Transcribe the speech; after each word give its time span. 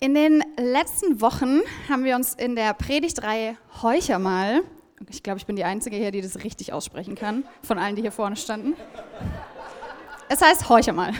In 0.00 0.14
den 0.14 0.44
letzten 0.56 1.20
Wochen 1.20 1.60
haben 1.88 2.04
wir 2.04 2.14
uns 2.14 2.32
in 2.34 2.54
der 2.54 2.72
Predigtreihe 2.72 3.56
Heucher 3.82 4.20
mal, 4.20 4.62
ich 5.10 5.24
glaube, 5.24 5.40
ich 5.40 5.46
bin 5.46 5.56
die 5.56 5.64
Einzige 5.64 5.96
hier, 5.96 6.12
die 6.12 6.20
das 6.20 6.44
richtig 6.44 6.72
aussprechen 6.72 7.16
kann, 7.16 7.42
von 7.64 7.78
allen, 7.78 7.96
die 7.96 8.02
hier 8.02 8.12
vorne 8.12 8.36
standen. 8.36 8.76
Es 10.28 10.40
heißt 10.40 10.68
Heucher 10.68 10.92
mal. 10.92 11.08
Ähm, 11.08 11.16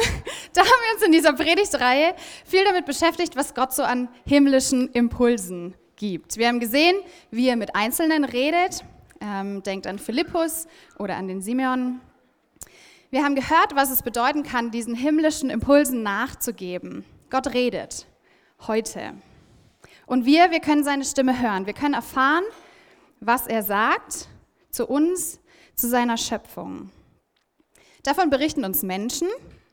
da 0.52 0.62
haben 0.62 0.66
wir 0.66 0.94
uns 0.96 1.02
in 1.04 1.12
dieser 1.12 1.32
Predigtreihe 1.32 2.16
viel 2.44 2.64
damit 2.64 2.86
beschäftigt, 2.86 3.36
was 3.36 3.54
Gott 3.54 3.72
so 3.72 3.84
an 3.84 4.08
himmlischen 4.26 4.88
Impulsen 4.88 5.76
gibt. 5.94 6.38
Wir 6.38 6.48
haben 6.48 6.58
gesehen, 6.58 6.96
wie 7.30 7.48
er 7.48 7.56
mit 7.56 7.76
Einzelnen 7.76 8.24
redet. 8.24 8.84
Ähm, 9.20 9.62
denkt 9.62 9.86
an 9.86 10.00
Philippus 10.00 10.66
oder 10.98 11.16
an 11.16 11.28
den 11.28 11.40
Simeon. 11.40 12.00
Wir 13.12 13.24
haben 13.24 13.34
gehört, 13.34 13.74
was 13.74 13.90
es 13.90 14.02
bedeuten 14.02 14.44
kann, 14.44 14.70
diesen 14.70 14.94
himmlischen 14.94 15.50
Impulsen 15.50 16.04
nachzugeben. 16.04 17.04
Gott 17.28 17.48
redet 17.48 18.06
heute. 18.68 19.14
Und 20.06 20.26
wir, 20.26 20.52
wir 20.52 20.60
können 20.60 20.84
seine 20.84 21.04
Stimme 21.04 21.40
hören. 21.42 21.66
Wir 21.66 21.72
können 21.72 21.94
erfahren, 21.94 22.44
was 23.18 23.48
er 23.48 23.64
sagt 23.64 24.28
zu 24.70 24.86
uns, 24.86 25.40
zu 25.74 25.88
seiner 25.88 26.16
Schöpfung. 26.16 26.90
Davon 28.04 28.30
berichten 28.30 28.64
uns 28.64 28.84
Menschen, 28.84 29.26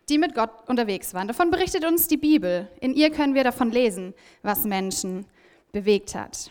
die 0.09 0.17
mit 0.17 0.33
Gott 0.33 0.67
unterwegs 0.67 1.13
waren. 1.13 1.27
Davon 1.27 1.51
berichtet 1.51 1.85
uns 1.85 2.07
die 2.07 2.17
Bibel. 2.17 2.67
In 2.81 2.95
ihr 2.95 3.11
können 3.11 3.35
wir 3.35 3.43
davon 3.43 3.69
lesen, 3.69 4.15
was 4.41 4.63
Menschen 4.63 5.27
bewegt 5.71 6.15
hat. 6.15 6.49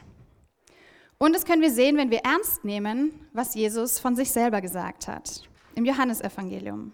Und 1.19 1.35
das 1.35 1.45
können 1.45 1.63
wir 1.63 1.71
sehen, 1.73 1.97
wenn 1.97 2.13
wir 2.13 2.21
ernst 2.21 2.65
nehmen, 2.65 3.27
was 3.33 3.57
Jesus 3.57 3.99
von 3.99 4.15
sich 4.15 4.31
selber 4.31 4.61
gesagt 4.61 5.09
hat 5.09 5.49
im 5.77 5.85
Johannesevangelium. 5.85 6.93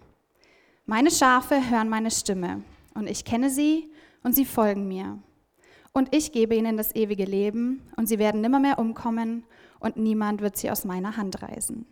Meine 0.84 1.10
Schafe 1.10 1.70
hören 1.70 1.88
meine 1.88 2.10
Stimme 2.10 2.62
und 2.95 3.08
ich 3.08 3.24
kenne 3.24 3.48
sie 3.48 3.91
und 4.22 4.34
sie 4.34 4.45
folgen 4.45 4.88
mir. 4.88 5.18
Und 5.92 6.14
ich 6.14 6.32
gebe 6.32 6.55
ihnen 6.55 6.77
das 6.77 6.94
ewige 6.94 7.25
Leben 7.25 7.88
und 7.97 8.08
sie 8.08 8.19
werden 8.19 8.41
nimmermehr 8.41 8.78
umkommen 8.78 9.44
und 9.78 9.97
niemand 9.97 10.41
wird 10.41 10.56
sie 10.56 10.70
aus 10.70 10.84
meiner 10.84 11.16
Hand 11.16 11.42
reißen. 11.42 11.86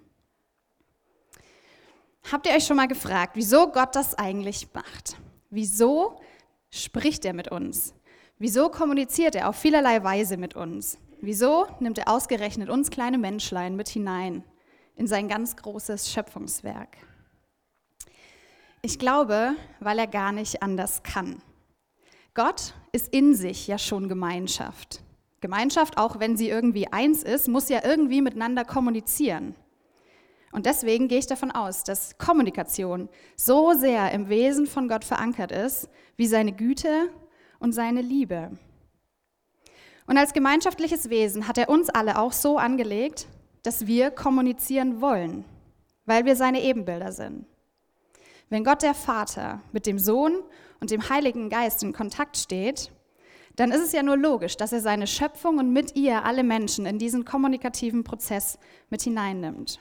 Habt 2.30 2.46
ihr 2.46 2.54
euch 2.54 2.66
schon 2.66 2.76
mal 2.76 2.88
gefragt, 2.88 3.32
wieso 3.34 3.68
Gott 3.68 3.94
das 3.94 4.14
eigentlich 4.14 4.68
macht? 4.74 5.16
Wieso 5.48 6.20
spricht 6.70 7.24
er 7.24 7.32
mit 7.32 7.48
uns? 7.48 7.94
Wieso 8.38 8.68
kommuniziert 8.68 9.34
er 9.34 9.48
auf 9.48 9.56
vielerlei 9.56 10.02
Weise 10.02 10.36
mit 10.36 10.56
uns? 10.56 10.98
Wieso 11.20 11.66
nimmt 11.80 11.98
er 11.98 12.08
ausgerechnet 12.08 12.70
uns 12.70 12.90
kleine 12.90 13.18
Menschlein 13.18 13.76
mit 13.76 13.88
hinein 13.88 14.44
in 15.00 15.06
sein 15.06 15.28
ganz 15.28 15.56
großes 15.56 16.12
Schöpfungswerk. 16.12 16.98
Ich 18.82 18.98
glaube, 18.98 19.54
weil 19.80 19.98
er 19.98 20.06
gar 20.06 20.30
nicht 20.30 20.62
anders 20.62 21.02
kann. 21.02 21.40
Gott 22.34 22.74
ist 22.92 23.08
in 23.08 23.34
sich 23.34 23.66
ja 23.66 23.78
schon 23.78 24.10
Gemeinschaft. 24.10 25.00
Gemeinschaft, 25.40 25.96
auch 25.96 26.20
wenn 26.20 26.36
sie 26.36 26.50
irgendwie 26.50 26.92
eins 26.92 27.22
ist, 27.22 27.48
muss 27.48 27.70
ja 27.70 27.80
irgendwie 27.82 28.20
miteinander 28.20 28.66
kommunizieren. 28.66 29.54
Und 30.52 30.66
deswegen 30.66 31.08
gehe 31.08 31.20
ich 31.20 31.26
davon 31.26 31.50
aus, 31.50 31.82
dass 31.82 32.18
Kommunikation 32.18 33.08
so 33.36 33.72
sehr 33.72 34.12
im 34.12 34.28
Wesen 34.28 34.66
von 34.66 34.86
Gott 34.86 35.06
verankert 35.06 35.50
ist, 35.50 35.88
wie 36.18 36.26
seine 36.26 36.52
Güte 36.52 37.08
und 37.58 37.72
seine 37.72 38.02
Liebe. 38.02 38.50
Und 40.06 40.18
als 40.18 40.34
gemeinschaftliches 40.34 41.08
Wesen 41.08 41.48
hat 41.48 41.56
er 41.56 41.70
uns 41.70 41.88
alle 41.88 42.18
auch 42.18 42.32
so 42.32 42.58
angelegt, 42.58 43.28
dass 43.62 43.86
wir 43.86 44.10
kommunizieren 44.10 45.00
wollen, 45.00 45.44
weil 46.06 46.24
wir 46.24 46.36
seine 46.36 46.62
Ebenbilder 46.62 47.12
sind. 47.12 47.46
Wenn 48.48 48.64
Gott 48.64 48.82
der 48.82 48.94
Vater 48.94 49.60
mit 49.72 49.86
dem 49.86 49.98
Sohn 49.98 50.42
und 50.80 50.90
dem 50.90 51.08
Heiligen 51.08 51.50
Geist 51.50 51.82
in 51.82 51.92
Kontakt 51.92 52.36
steht, 52.36 52.90
dann 53.56 53.72
ist 53.72 53.82
es 53.82 53.92
ja 53.92 54.02
nur 54.02 54.16
logisch, 54.16 54.56
dass 54.56 54.72
er 54.72 54.80
seine 54.80 55.06
Schöpfung 55.06 55.58
und 55.58 55.72
mit 55.72 55.96
ihr 55.96 56.24
alle 56.24 56.42
Menschen 56.42 56.86
in 56.86 56.98
diesen 56.98 57.24
kommunikativen 57.24 58.04
Prozess 58.04 58.58
mit 58.88 59.02
hineinnimmt. 59.02 59.80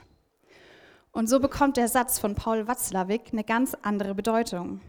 Und 1.12 1.28
so 1.28 1.40
bekommt 1.40 1.78
der 1.78 1.88
Satz 1.88 2.20
von 2.20 2.36
Paul 2.36 2.68
Watzlawick 2.68 3.30
eine 3.32 3.44
ganz 3.44 3.76
andere 3.82 4.14
Bedeutung. 4.14 4.82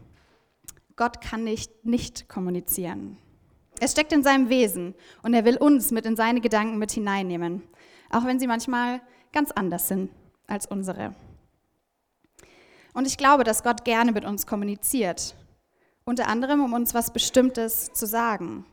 Gott 0.95 1.21
kann 1.21 1.43
nicht 1.43 1.85
nicht 1.85 2.29
kommunizieren. 2.29 3.17
Es 3.79 3.93
steckt 3.93 4.13
in 4.13 4.21
seinem 4.21 4.49
Wesen 4.49 4.93
und 5.23 5.33
er 5.33 5.45
will 5.45 5.57
uns 5.57 5.89
mit 5.91 6.05
in 6.05 6.15
seine 6.15 6.41
Gedanken 6.41 6.77
mit 6.77 6.91
hineinnehmen 6.91 7.63
auch 8.11 8.25
wenn 8.25 8.39
sie 8.39 8.47
manchmal 8.47 9.01
ganz 9.31 9.51
anders 9.51 9.87
sind 9.87 10.11
als 10.47 10.65
unsere. 10.65 11.15
Und 12.93 13.07
ich 13.07 13.17
glaube, 13.17 13.43
dass 13.43 13.63
Gott 13.63 13.85
gerne 13.85 14.11
mit 14.11 14.25
uns 14.25 14.45
kommuniziert, 14.45 15.35
unter 16.03 16.27
anderem 16.27 16.61
um 16.61 16.73
uns 16.73 16.93
was 16.93 17.11
Bestimmtes 17.11 17.91
zu 17.93 18.05
sagen. 18.05 18.65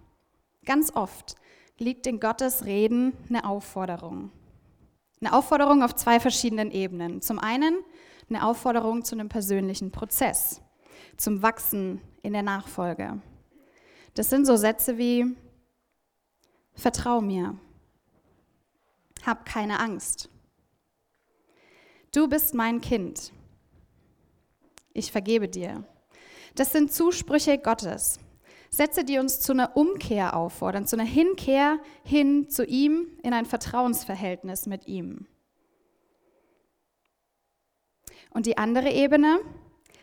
Ganz 0.65 0.94
oft 0.94 1.37
liegt 1.78 2.06
in 2.06 2.19
Gottes 2.19 2.65
Reden 2.65 3.12
eine 3.28 3.44
Aufforderung. 3.44 4.32
Eine 5.21 5.32
Aufforderung 5.32 5.82
auf 5.82 5.94
zwei 5.94 6.21
verschiedenen 6.21 6.71
Ebenen. 6.71 7.22
Zum 7.22 7.38
einen 7.38 7.78
eine 8.28 8.44
Aufforderung 8.44 9.04
zu 9.04 9.15
einem 9.15 9.28
persönlichen 9.28 9.91
Prozess, 9.91 10.60
zum 11.16 11.43
Wachsen 11.43 12.00
in 12.22 12.32
der 12.32 12.43
Nachfolge. 12.43 13.21
Das 14.15 14.31
sind 14.31 14.47
so 14.47 14.56
Sätze 14.56 14.98
wie, 14.98 15.37
vertrau 16.75 17.21
mir, 17.21 17.56
hab 19.24 19.44
keine 19.44 19.80
Angst. 19.80 20.28
Du 22.12 22.28
bist 22.28 22.54
mein 22.54 22.80
Kind. 22.80 23.32
Ich 24.92 25.12
vergebe 25.12 25.48
dir. 25.48 25.84
Das 26.54 26.72
sind 26.72 26.92
Zusprüche 26.92 27.58
Gottes. 27.58 28.18
Sätze, 28.70 29.04
die 29.04 29.18
uns 29.18 29.40
zu 29.40 29.52
einer 29.52 29.76
Umkehr 29.76 30.36
auffordern, 30.36 30.86
zu 30.86 30.96
einer 30.96 31.08
Hinkehr 31.08 31.78
hin 32.04 32.48
zu 32.48 32.64
ihm 32.64 33.06
in 33.22 33.32
ein 33.32 33.46
Vertrauensverhältnis 33.46 34.66
mit 34.66 34.86
ihm. 34.86 35.26
Und 38.30 38.46
die 38.46 38.58
andere 38.58 38.90
Ebene, 38.90 39.40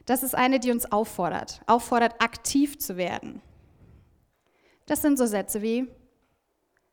das 0.06 0.24
ist 0.24 0.36
eine, 0.36 0.60
die 0.60 0.72
uns 0.72 0.92
auffordert, 0.92 1.62
auffordert, 1.68 2.22
aktiv 2.22 2.80
zu 2.80 2.98
werden. 2.98 3.42
Das 4.88 5.02
sind 5.02 5.18
so 5.18 5.26
Sätze 5.26 5.62
wie, 5.62 5.88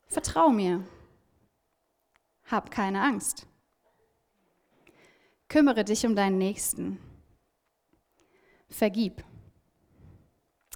vertrau 0.08 0.50
mir, 0.50 0.84
hab 2.52 2.70
keine 2.70 3.02
Angst. 3.02 3.46
Kümmere 5.48 5.84
dich 5.84 6.06
um 6.06 6.14
deinen 6.14 6.38
Nächsten. 6.38 6.98
Vergib. 8.70 9.24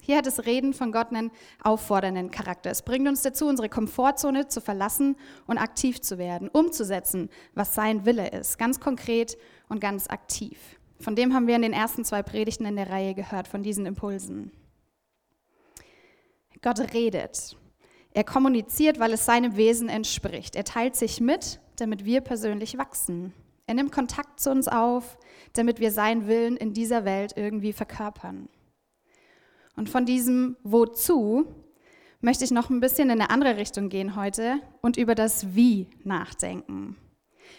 Hier 0.02 0.18
hat 0.18 0.26
das 0.26 0.46
Reden 0.46 0.72
von 0.72 0.92
Gott 0.92 1.08
einen 1.08 1.32
auffordernden 1.62 2.30
Charakter. 2.30 2.70
Es 2.70 2.82
bringt 2.82 3.08
uns 3.08 3.22
dazu, 3.22 3.48
unsere 3.48 3.68
Komfortzone 3.68 4.48
zu 4.48 4.60
verlassen 4.60 5.16
und 5.46 5.58
aktiv 5.58 6.00
zu 6.00 6.16
werden, 6.18 6.48
umzusetzen, 6.48 7.28
was 7.54 7.74
sein 7.74 8.04
Wille 8.06 8.30
ist, 8.30 8.58
ganz 8.58 8.78
konkret 8.78 9.36
und 9.68 9.80
ganz 9.80 10.08
aktiv. 10.08 10.78
Von 11.00 11.16
dem 11.16 11.34
haben 11.34 11.46
wir 11.46 11.56
in 11.56 11.62
den 11.62 11.72
ersten 11.72 12.04
zwei 12.04 12.22
Predigten 12.22 12.66
in 12.66 12.76
der 12.76 12.88
Reihe 12.88 13.14
gehört, 13.14 13.48
von 13.48 13.62
diesen 13.62 13.84
Impulsen. 13.84 14.52
Gott 16.62 16.78
redet. 16.94 17.56
Er 18.12 18.24
kommuniziert, 18.24 18.98
weil 18.98 19.12
es 19.12 19.26
seinem 19.26 19.56
Wesen 19.56 19.88
entspricht. 19.88 20.56
Er 20.56 20.64
teilt 20.64 20.96
sich 20.96 21.20
mit, 21.20 21.60
damit 21.80 22.04
wir 22.04 22.20
persönlich 22.20 22.78
wachsen. 22.78 23.32
Er 23.66 23.74
nimmt 23.74 23.92
Kontakt 23.92 24.40
zu 24.40 24.50
uns 24.50 24.68
auf, 24.68 25.18
damit 25.54 25.80
wir 25.80 25.90
seinen 25.90 26.26
Willen 26.26 26.56
in 26.56 26.72
dieser 26.72 27.04
Welt 27.04 27.34
irgendwie 27.36 27.72
verkörpern. 27.72 28.48
Und 29.76 29.90
von 29.90 30.06
diesem 30.06 30.56
Wozu 30.62 31.46
möchte 32.20 32.44
ich 32.44 32.50
noch 32.50 32.70
ein 32.70 32.80
bisschen 32.80 33.10
in 33.10 33.20
eine 33.20 33.30
andere 33.30 33.56
Richtung 33.56 33.88
gehen 33.88 34.16
heute 34.16 34.60
und 34.80 34.96
über 34.96 35.14
das 35.14 35.54
Wie 35.54 35.88
nachdenken. 36.04 36.96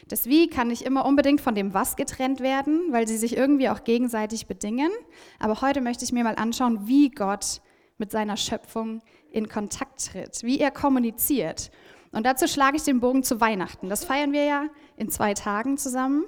Das 0.07 0.25
Wie 0.25 0.47
kann 0.47 0.69
nicht 0.69 0.83
immer 0.83 1.05
unbedingt 1.05 1.41
von 1.41 1.55
dem 1.55 1.73
Was 1.73 1.95
getrennt 1.95 2.39
werden, 2.39 2.91
weil 2.91 3.07
sie 3.07 3.17
sich 3.17 3.35
irgendwie 3.35 3.69
auch 3.69 3.83
gegenseitig 3.83 4.47
bedingen. 4.47 4.91
Aber 5.39 5.61
heute 5.61 5.81
möchte 5.81 6.05
ich 6.05 6.11
mir 6.11 6.23
mal 6.23 6.35
anschauen, 6.35 6.87
wie 6.87 7.09
Gott 7.09 7.61
mit 7.97 8.11
seiner 8.11 8.37
Schöpfung 8.37 9.01
in 9.31 9.49
Kontakt 9.49 10.11
tritt, 10.11 10.43
wie 10.43 10.59
er 10.59 10.71
kommuniziert. 10.71 11.71
Und 12.11 12.25
dazu 12.25 12.47
schlage 12.47 12.77
ich 12.77 12.83
den 12.83 12.99
Bogen 12.99 13.23
zu 13.23 13.41
Weihnachten. 13.41 13.89
Das 13.89 14.05
feiern 14.05 14.31
wir 14.31 14.45
ja 14.45 14.65
in 14.95 15.09
zwei 15.09 15.33
Tagen 15.33 15.77
zusammen. 15.77 16.25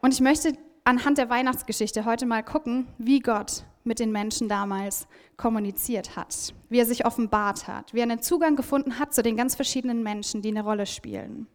Und 0.00 0.12
ich 0.12 0.20
möchte 0.20 0.56
anhand 0.84 1.18
der 1.18 1.30
Weihnachtsgeschichte 1.30 2.04
heute 2.04 2.26
mal 2.26 2.42
gucken, 2.42 2.86
wie 2.98 3.20
Gott 3.20 3.64
mit 3.84 3.98
den 3.98 4.12
Menschen 4.12 4.48
damals 4.48 5.06
kommuniziert 5.36 6.16
hat, 6.16 6.54
wie 6.68 6.78
er 6.78 6.86
sich 6.86 7.06
offenbart 7.06 7.68
hat, 7.68 7.92
wie 7.94 8.00
er 8.00 8.04
einen 8.04 8.22
Zugang 8.22 8.56
gefunden 8.56 8.98
hat 8.98 9.14
zu 9.14 9.22
den 9.22 9.36
ganz 9.36 9.54
verschiedenen 9.54 10.02
Menschen, 10.02 10.42
die 10.42 10.48
eine 10.48 10.64
Rolle 10.64 10.86
spielen. 10.86 11.46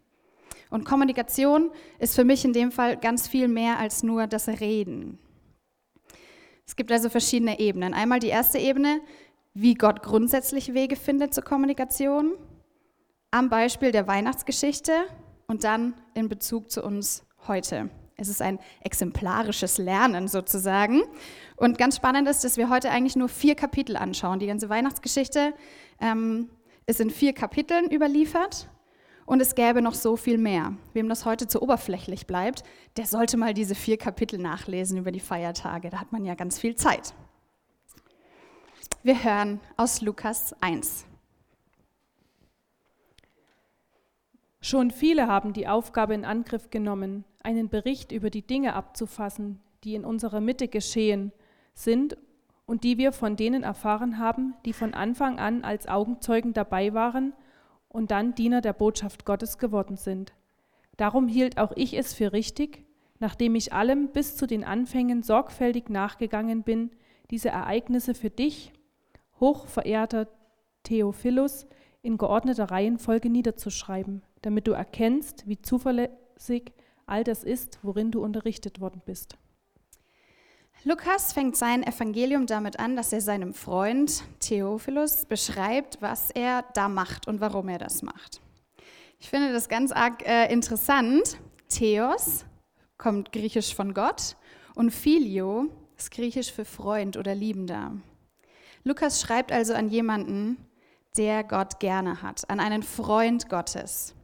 Und 0.69 0.85
Kommunikation 0.85 1.71
ist 1.97 2.15
für 2.15 2.23
mich 2.23 2.45
in 2.45 2.53
dem 2.53 2.71
Fall 2.71 2.97
ganz 2.97 3.27
viel 3.27 3.47
mehr 3.47 3.79
als 3.79 4.03
nur 4.03 4.27
das 4.27 4.47
Reden. 4.47 5.17
Es 6.65 6.75
gibt 6.75 6.91
also 6.91 7.09
verschiedene 7.09 7.59
Ebenen. 7.59 7.95
Einmal 7.95 8.19
die 8.19 8.27
erste 8.27 8.59
Ebene, 8.59 9.01
wie 9.55 9.73
Gott 9.73 10.03
grundsätzlich 10.03 10.75
Wege 10.75 10.95
findet 10.95 11.33
zur 11.33 11.43
Kommunikation, 11.43 12.33
am 13.31 13.49
Beispiel 13.49 13.91
der 13.91 14.07
Weihnachtsgeschichte 14.07 14.93
und 15.47 15.63
dann 15.63 15.93
in 16.13 16.29
Bezug 16.29 16.71
zu 16.71 16.83
uns 16.83 17.25
heute 17.47 17.89
Es 18.17 18.27
ist 18.27 18.41
ein 18.41 18.59
exemplarisches 18.81 19.77
Lernen 19.77 20.27
sozusagen. 20.27 21.01
Und 21.55 21.77
ganz 21.77 21.95
spannend 21.95 22.27
ist, 22.27 22.43
dass 22.43 22.57
wir 22.57 22.69
heute 22.69 22.89
eigentlich 22.89 23.15
nur 23.15 23.29
vier 23.29 23.55
Kapitel 23.55 23.95
anschauen. 23.95 24.39
Die 24.39 24.47
ganze 24.47 24.69
Weihnachtsgeschichte 24.69 25.53
ähm, 26.01 26.49
ist 26.85 26.99
in 26.99 27.09
vier 27.09 27.33
Kapiteln 27.33 27.89
überliefert 27.89 28.69
und 29.25 29.41
es 29.41 29.55
gäbe 29.55 29.81
noch 29.81 29.93
so 29.93 30.17
viel 30.17 30.37
mehr. 30.37 30.73
Wem 30.93 31.07
das 31.07 31.23
heute 31.23 31.47
zu 31.47 31.61
oberflächlich 31.61 32.25
bleibt, 32.25 32.63
der 32.97 33.05
sollte 33.05 33.37
mal 33.37 33.53
diese 33.53 33.75
vier 33.75 33.97
Kapitel 33.97 34.39
nachlesen 34.39 34.97
über 34.97 35.11
die 35.11 35.19
Feiertage. 35.19 35.89
Da 35.91 35.99
hat 35.99 36.11
man 36.11 36.25
ja 36.25 36.33
ganz 36.33 36.59
viel 36.59 36.75
Zeit. 36.75 37.13
Wir 39.03 39.23
hören 39.23 39.59
aus 39.77 40.01
Lukas 40.01 40.53
1. 40.61 41.08
Schon 44.61 44.91
viele 44.91 45.27
haben 45.27 45.53
die 45.53 45.67
Aufgabe 45.67 46.13
in 46.13 46.25
Angriff 46.25 46.69
genommen, 46.69 47.23
einen 47.41 47.69
Bericht 47.69 48.11
über 48.11 48.29
die 48.29 48.45
Dinge 48.45 48.73
abzufassen, 48.73 49.61
die 49.83 49.95
in 49.95 50.03
unserer 50.03 50.41
Mitte 50.41 50.67
geschehen 50.67 51.31
sind 51.73 52.17
und 52.65 52.83
die 52.83 52.97
wir 52.97 53.13
von 53.13 53.37
denen 53.37 53.63
erfahren 53.63 54.19
haben, 54.19 54.55
die 54.65 54.73
von 54.73 54.93
Anfang 54.93 55.39
an 55.39 55.63
als 55.63 55.87
Augenzeugen 55.87 56.53
dabei 56.53 56.93
waren 56.93 57.33
und 57.87 58.11
dann 58.11 58.35
Diener 58.35 58.59
der 58.59 58.73
Botschaft 58.73 59.25
Gottes 59.25 59.57
geworden 59.57 59.95
sind. 59.95 60.33
Darum 60.97 61.29
hielt 61.29 61.57
auch 61.57 61.71
ich 61.75 61.97
es 61.97 62.13
für 62.13 62.33
richtig, 62.33 62.83
nachdem 63.19 63.55
ich 63.55 63.71
allem 63.71 64.09
bis 64.09 64.35
zu 64.35 64.45
den 64.45 64.65
Anfängen 64.65 65.23
sorgfältig 65.23 65.89
nachgegangen 65.89 66.63
bin, 66.63 66.91
diese 67.31 67.49
Ereignisse 67.49 68.13
für 68.13 68.29
dich, 68.29 68.73
hochverehrter 69.39 70.27
Theophilus, 70.83 71.65
in 72.01 72.17
geordneter 72.17 72.71
Reihenfolge 72.71 73.29
niederzuschreiben 73.29 74.21
damit 74.41 74.67
du 74.67 74.71
erkennst, 74.71 75.47
wie 75.47 75.61
zuverlässig 75.61 76.73
all 77.05 77.23
das 77.23 77.43
ist, 77.43 77.79
worin 77.81 78.11
du 78.11 78.23
unterrichtet 78.23 78.79
worden 78.79 79.01
bist. 79.05 79.37
Lukas 80.85 81.33
fängt 81.33 81.57
sein 81.57 81.83
Evangelium 81.83 82.45
damit 82.45 82.79
an, 82.79 82.95
dass 82.95 83.11
er 83.11 83.19
seinem 83.19 83.53
Freund 83.53 84.23
Theophilus 84.39 85.25
beschreibt, 85.25 86.01
was 86.01 86.31
er 86.31 86.63
da 86.73 86.87
macht 86.87 87.27
und 87.27 87.41
warum 87.41 87.67
er 87.67 87.79
das 87.79 88.01
macht. 88.01 88.39
Ich 89.19 89.29
finde 89.29 89.51
das 89.51 89.67
ganz 89.67 89.91
arg 89.91 90.25
äh, 90.25 90.51
interessant. 90.51 91.37
Theos 91.67 92.45
kommt 92.97 93.33
griechisch 93.33 93.75
von 93.75 93.93
Gott 93.93 94.37
und 94.75 94.91
Filio 94.91 95.67
ist 95.97 96.11
griechisch 96.11 96.53
für 96.53 96.63
Freund 96.63 97.17
oder 97.17 97.35
Liebender. 97.35 97.97
Lukas 98.85 99.19
schreibt 99.19 99.51
also 99.51 99.73
an 99.73 99.89
jemanden, 99.89 100.57
der 101.17 101.43
Gott 101.43 101.81
gerne 101.81 102.21
hat, 102.21 102.49
an 102.49 102.61
einen 102.61 102.83
Freund 102.83 103.49
Gottes. 103.49 104.15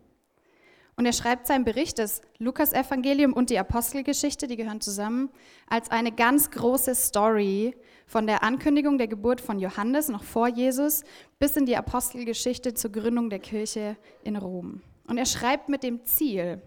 Und 0.97 1.05
er 1.05 1.13
schreibt 1.13 1.45
seinen 1.45 1.65
Bericht, 1.65 1.99
das 1.99 2.21
Lukas-Evangelium 2.37 3.33
und 3.33 3.49
die 3.49 3.59
Apostelgeschichte, 3.59 4.47
die 4.47 4.55
gehören 4.55 4.79
zusammen, 4.79 5.29
als 5.67 5.91
eine 5.91 6.11
ganz 6.11 6.51
große 6.51 6.95
Story 6.95 7.75
von 8.07 8.27
der 8.27 8.43
Ankündigung 8.43 8.97
der 8.97 9.09
Geburt 9.09 9.41
von 9.41 9.59
Johannes 9.59 10.07
noch 10.07 10.23
vor 10.23 10.47
Jesus 10.47 11.03
bis 11.37 11.57
in 11.57 11.65
die 11.65 11.75
Apostelgeschichte 11.75 12.73
zur 12.73 12.91
Gründung 12.91 13.29
der 13.29 13.39
Kirche 13.39 13.97
in 14.23 14.37
Rom. 14.37 14.81
Und 15.07 15.17
er 15.17 15.25
schreibt 15.25 15.67
mit 15.67 15.83
dem 15.83 16.05
Ziel, 16.05 16.61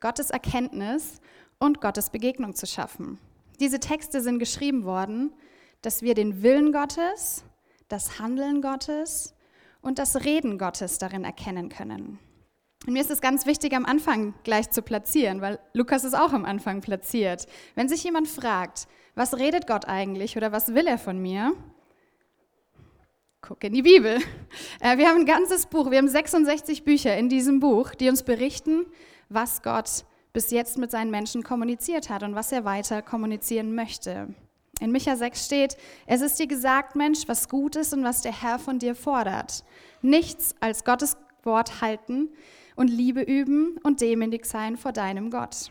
Gottes 0.00 0.30
Erkenntnis 0.30 1.20
und 1.58 1.80
Gottes 1.80 2.10
Begegnung 2.10 2.54
zu 2.54 2.66
schaffen. 2.66 3.18
Diese 3.60 3.80
Texte 3.80 4.20
sind 4.20 4.38
geschrieben 4.38 4.84
worden, 4.84 5.32
dass 5.82 6.02
wir 6.02 6.14
den 6.14 6.42
Willen 6.42 6.72
Gottes, 6.72 7.44
das 7.88 8.18
Handeln 8.18 8.62
Gottes 8.62 9.34
und 9.82 9.98
das 9.98 10.24
Reden 10.24 10.58
Gottes 10.58 10.98
darin 10.98 11.24
erkennen 11.24 11.68
können. 11.68 12.18
Und 12.86 12.92
mir 12.92 13.00
ist 13.00 13.10
es 13.10 13.20
ganz 13.20 13.46
wichtig, 13.46 13.74
am 13.74 13.86
Anfang 13.86 14.34
gleich 14.44 14.70
zu 14.70 14.82
platzieren, 14.82 15.40
weil 15.40 15.58
Lukas 15.72 16.04
ist 16.04 16.14
auch 16.14 16.32
am 16.32 16.44
Anfang 16.44 16.82
platziert. 16.82 17.46
Wenn 17.74 17.88
sich 17.88 18.04
jemand 18.04 18.28
fragt, 18.28 18.86
was 19.14 19.38
redet 19.38 19.66
Gott 19.66 19.88
eigentlich 19.88 20.36
oder 20.36 20.52
was 20.52 20.74
will 20.74 20.86
er 20.86 20.98
von 20.98 21.18
mir? 21.18 21.54
Guck 23.40 23.64
in 23.64 23.72
die 23.72 23.82
Bibel. 23.82 24.18
Äh, 24.80 24.98
wir 24.98 25.08
haben 25.08 25.20
ein 25.20 25.26
ganzes 25.26 25.66
Buch, 25.66 25.90
wir 25.90 25.98
haben 25.98 26.08
66 26.08 26.84
Bücher 26.84 27.16
in 27.16 27.28
diesem 27.28 27.60
Buch, 27.60 27.94
die 27.94 28.08
uns 28.08 28.22
berichten, 28.22 28.86
was 29.28 29.62
Gott 29.62 30.04
bis 30.32 30.50
jetzt 30.50 30.78
mit 30.78 30.90
seinen 30.90 31.10
Menschen 31.10 31.42
kommuniziert 31.42 32.10
hat 32.10 32.22
und 32.22 32.34
was 32.34 32.52
er 32.52 32.64
weiter 32.64 33.02
kommunizieren 33.02 33.74
möchte. 33.74 34.34
In 34.80 34.90
Micha 34.90 35.16
6 35.16 35.46
steht, 35.46 35.76
es 36.06 36.20
ist 36.20 36.38
dir 36.38 36.46
gesagt, 36.46 36.96
Mensch, 36.96 37.28
was 37.28 37.48
gut 37.48 37.76
ist 37.76 37.94
und 37.94 38.02
was 38.02 38.22
der 38.22 38.42
Herr 38.42 38.58
von 38.58 38.78
dir 38.78 38.94
fordert. 38.94 39.64
Nichts 40.02 40.54
als 40.60 40.84
Gottes 40.84 41.16
Wort 41.44 41.80
halten, 41.80 42.30
und 42.76 42.88
Liebe 42.88 43.22
üben 43.22 43.78
und 43.82 44.00
demütig 44.00 44.46
sein 44.46 44.76
vor 44.76 44.92
deinem 44.92 45.30
Gott. 45.30 45.70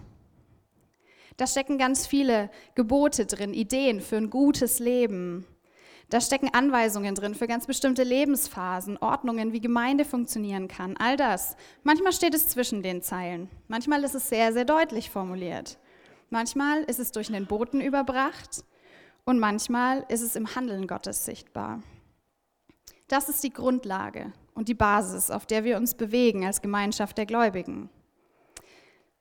Da 1.37 1.47
stecken 1.47 1.77
ganz 1.77 2.05
viele 2.05 2.49
Gebote 2.75 3.25
drin, 3.25 3.53
Ideen 3.53 4.01
für 4.01 4.17
ein 4.17 4.29
gutes 4.29 4.79
Leben. 4.79 5.45
Da 6.09 6.21
stecken 6.21 6.53
Anweisungen 6.53 7.15
drin 7.15 7.33
für 7.33 7.47
ganz 7.47 7.65
bestimmte 7.65 8.03
Lebensphasen, 8.03 8.97
Ordnungen, 8.97 9.51
wie 9.51 9.61
Gemeinde 9.61 10.05
funktionieren 10.05 10.67
kann, 10.67 10.95
all 10.97 11.17
das. 11.17 11.55
Manchmal 11.81 12.13
steht 12.13 12.35
es 12.35 12.49
zwischen 12.49 12.83
den 12.83 13.01
Zeilen, 13.01 13.49
manchmal 13.67 14.03
ist 14.03 14.13
es 14.13 14.29
sehr, 14.29 14.53
sehr 14.53 14.65
deutlich 14.65 15.09
formuliert. 15.09 15.79
Manchmal 16.29 16.83
ist 16.83 16.99
es 16.99 17.11
durch 17.11 17.29
einen 17.29 17.47
Boten 17.47 17.81
überbracht 17.81 18.63
und 19.25 19.39
manchmal 19.39 20.05
ist 20.09 20.21
es 20.21 20.35
im 20.35 20.55
Handeln 20.55 20.87
Gottes 20.87 21.25
sichtbar. 21.25 21.81
Das 23.07 23.29
ist 23.29 23.43
die 23.43 23.53
Grundlage 23.53 24.33
und 24.55 24.69
die 24.69 24.73
Basis, 24.73 25.31
auf 25.31 25.45
der 25.45 25.63
wir 25.63 25.77
uns 25.77 25.95
bewegen 25.95 26.45
als 26.45 26.61
Gemeinschaft 26.61 27.17
der 27.17 27.25
Gläubigen. 27.25 27.89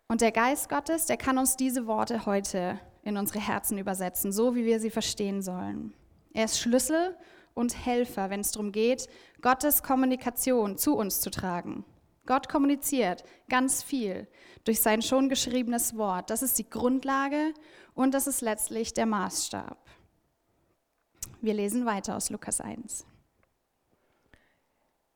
Und 0.08 0.20
der 0.20 0.32
Geist 0.32 0.68
Gottes, 0.68 1.06
der 1.06 1.16
kann 1.16 1.38
uns 1.38 1.56
diese 1.56 1.86
Worte 1.86 2.26
heute 2.26 2.78
in 3.02 3.16
unsere 3.16 3.40
Herzen 3.40 3.78
übersetzen, 3.78 4.32
so 4.32 4.54
wie 4.54 4.64
wir 4.64 4.78
sie 4.78 4.90
verstehen 4.90 5.42
sollen. 5.42 5.94
Er 6.34 6.44
ist 6.44 6.58
Schlüssel 6.58 7.16
und 7.54 7.86
Helfer, 7.86 8.30
wenn 8.30 8.40
es 8.40 8.52
darum 8.52 8.72
geht, 8.72 9.08
Gottes 9.40 9.82
Kommunikation 9.82 10.76
zu 10.76 10.96
uns 10.96 11.20
zu 11.20 11.30
tragen. 11.30 11.84
Gott 12.26 12.48
kommuniziert 12.48 13.24
ganz 13.48 13.82
viel 13.82 14.28
durch 14.64 14.80
sein 14.80 15.02
schon 15.02 15.28
geschriebenes 15.28 15.96
Wort. 15.96 16.30
Das 16.30 16.42
ist 16.42 16.58
die 16.58 16.68
Grundlage 16.68 17.52
und 17.94 18.14
das 18.14 18.26
ist 18.26 18.42
letztlich 18.42 18.92
der 18.92 19.06
Maßstab. 19.06 19.78
Wir 21.40 21.54
lesen 21.54 21.84
weiter 21.84 22.16
aus 22.16 22.30
Lukas 22.30 22.60
1. 22.60 23.04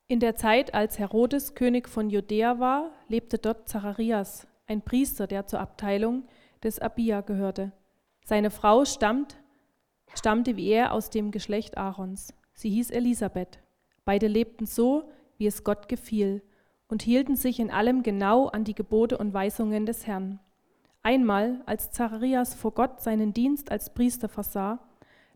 In 0.08 0.20
der 0.20 0.37
Zeit, 0.37 0.73
als 0.73 1.00
Herodes 1.00 1.56
König 1.56 1.88
von 1.88 2.11
Judäa 2.11 2.61
war, 2.61 2.93
lebte 3.08 3.38
dort 3.38 3.69
Zacharias, 3.69 4.47
ein 4.69 4.81
Priester, 4.82 5.26
der 5.26 5.47
zur 5.47 5.58
Abteilung 5.58 6.23
des 6.62 6.79
Abia 6.79 7.23
gehörte. 7.23 7.73
Seine 8.25 8.50
Frau 8.50 8.85
stammt, 8.85 9.37
stammte 10.14 10.56
wie 10.56 10.69
er 10.69 10.93
aus 10.93 11.11
dem 11.11 11.32
Geschlecht 11.32 11.76
Aarons. 11.76 12.32
Sie 12.55 12.70
hieß 12.70 12.91
Elisabeth. 12.91 13.58
Beide 14.04 14.28
lebten 14.28 14.66
so, 14.66 15.11
wie 15.38 15.47
es 15.49 15.64
Gott 15.64 15.88
gefiel, 15.88 16.40
und 16.87 17.02
hielten 17.02 17.35
sich 17.35 17.59
in 17.59 17.73
allem 17.73 18.04
genau 18.04 18.47
an 18.47 18.62
die 18.62 18.76
Gebote 18.76 19.19
und 19.19 19.35
Weisungen 19.35 19.87
des 19.87 20.07
Herrn. 20.07 20.38
Einmal, 21.02 21.62
als 21.66 21.90
Zacharias 21.90 22.54
vor 22.54 22.71
Gott 22.71 23.00
seinen 23.00 23.33
Dienst 23.33 23.73
als 23.73 23.92
Priester 23.92 24.28
versah, 24.28 24.78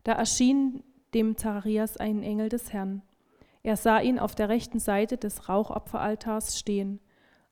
da 0.05 0.13
erschien 0.13 0.81
dem 1.13 1.35
Zacharias 1.35 1.97
ein 1.97 2.23
Engel 2.23 2.47
des 2.47 2.71
Herrn. 2.71 3.01
Er 3.63 3.77
sah 3.77 3.99
ihn 3.99 4.19
auf 4.19 4.35
der 4.35 4.49
rechten 4.49 4.79
Seite 4.79 5.17
des 5.17 5.47
Rauchopferaltars 5.47 6.57
stehen. 6.57 6.99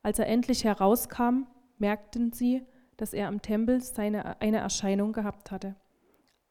Als 0.02 0.20
er 0.20 0.28
endlich 0.28 0.64
herauskam, 0.64 1.46
merkten 1.78 2.32
sie, 2.32 2.66
dass 2.98 3.14
er 3.14 3.28
am 3.28 3.42
Tempel 3.42 3.82
seine, 3.82 4.42
eine 4.42 4.58
Erscheinung 4.58 5.14
gehabt 5.14 5.52
hatte. 5.52 5.76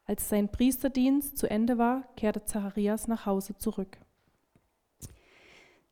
Als 0.04 0.28
sein 0.28 0.50
Priesterdienst 0.50 1.36
zu 1.36 1.50
Ende 1.50 1.76
war, 1.76 2.04
kehrte 2.16 2.44
Zacharias 2.44 3.08
nach 3.08 3.26
Hause 3.26 3.56
zurück. 3.58 3.98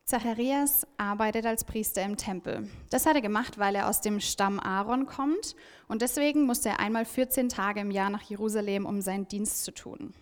Zacharias 0.05 0.87
arbeitet 0.95 1.45
als 1.45 1.65
Priester 1.65 2.01
im 2.01 2.15
Tempel. 2.15 2.69
Das 2.89 3.05
hat 3.05 3.15
er 3.15 3.21
gemacht, 3.21 3.59
weil 3.59 3.75
er 3.75 3.89
aus 3.89 3.99
dem 3.99 4.21
Stamm 4.21 4.57
Aaron 4.57 5.05
kommt 5.05 5.55
und 5.89 6.01
deswegen 6.01 6.45
musste 6.45 6.69
er 6.69 6.79
einmal 6.79 7.03
14 7.03 7.49
Tage 7.49 7.81
im 7.81 7.91
Jahr 7.91 8.09
nach 8.09 8.21
Jerusalem, 8.21 8.85
um 8.85 9.01
seinen 9.01 9.27
Dienst 9.27 9.65
zu 9.65 9.73
tun. 9.73 10.13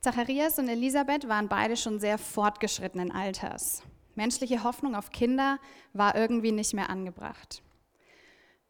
Zacharias 0.00 0.58
und 0.58 0.68
Elisabeth 0.68 1.28
waren 1.28 1.48
beide 1.48 1.76
schon 1.76 1.98
sehr 1.98 2.18
fortgeschrittenen 2.18 3.10
Alters. 3.10 3.82
Menschliche 4.14 4.62
Hoffnung 4.62 4.94
auf 4.94 5.10
Kinder 5.10 5.58
war 5.92 6.14
irgendwie 6.14 6.52
nicht 6.52 6.72
mehr 6.72 6.88
angebracht. 6.88 7.62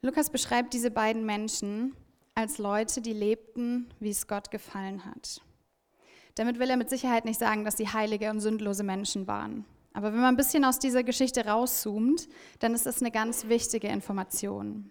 Lukas 0.00 0.30
beschreibt 0.30 0.72
diese 0.72 0.90
beiden 0.90 1.26
Menschen 1.26 1.94
als 2.34 2.58
Leute, 2.58 3.02
die 3.02 3.12
lebten, 3.12 3.92
wie 4.00 4.10
es 4.10 4.26
Gott 4.26 4.50
gefallen 4.50 5.04
hat. 5.04 5.42
Damit 6.34 6.58
will 6.58 6.70
er 6.70 6.76
mit 6.76 6.88
Sicherheit 6.88 7.24
nicht 7.24 7.40
sagen, 7.40 7.64
dass 7.64 7.76
sie 7.76 7.88
heilige 7.88 8.30
und 8.30 8.40
sündlose 8.40 8.84
Menschen 8.84 9.26
waren. 9.26 9.64
Aber 9.92 10.12
wenn 10.12 10.20
man 10.20 10.34
ein 10.34 10.36
bisschen 10.36 10.64
aus 10.64 10.78
dieser 10.78 11.02
Geschichte 11.02 11.44
rauszoomt, 11.44 12.28
dann 12.60 12.74
ist 12.74 12.86
das 12.86 13.00
eine 13.00 13.10
ganz 13.10 13.48
wichtige 13.48 13.88
Information. 13.88 14.90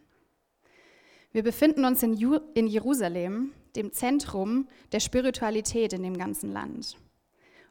Wir 1.31 1.43
befinden 1.43 1.85
uns 1.85 2.03
in, 2.03 2.13
Jerusalem, 2.67 3.53
dem 3.75 3.91
Zentrum 3.91 4.67
der 4.91 4.99
Spiritualität 4.99 5.93
in 5.93 6.03
dem 6.03 6.17
ganzen 6.17 6.51
Land. 6.51 6.97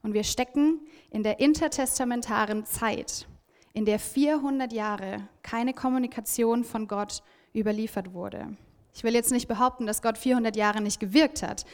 Und 0.03 0.13
wir 0.13 0.25
stecken 0.25 0.81
in 1.11 1.23
der 1.23 1.41
intertestamentaren 1.41 2.65
Zeit, 2.65 3.27
in 3.73 3.85
der 3.85 3.99
400 3.99 4.73
Jahre 4.73 5.29
keine 5.43 5.75
Kommunikation 5.75 6.65
von 6.65 6.87
Gott 6.87 7.23
überliefert 7.55 8.13
wurde. 8.13 8.57
Ich 8.95 9.03
will 9.05 9.15
jetzt 9.15 9.33
nicht 9.33 9.49
behaupten, 9.49 9.87
dass 9.87 10.03
Gott 10.03 10.17
400 10.17 10.55
Jahre 10.57 10.81
nicht 10.81 11.01
gewirkt 11.01 11.43
hat, 11.43 11.65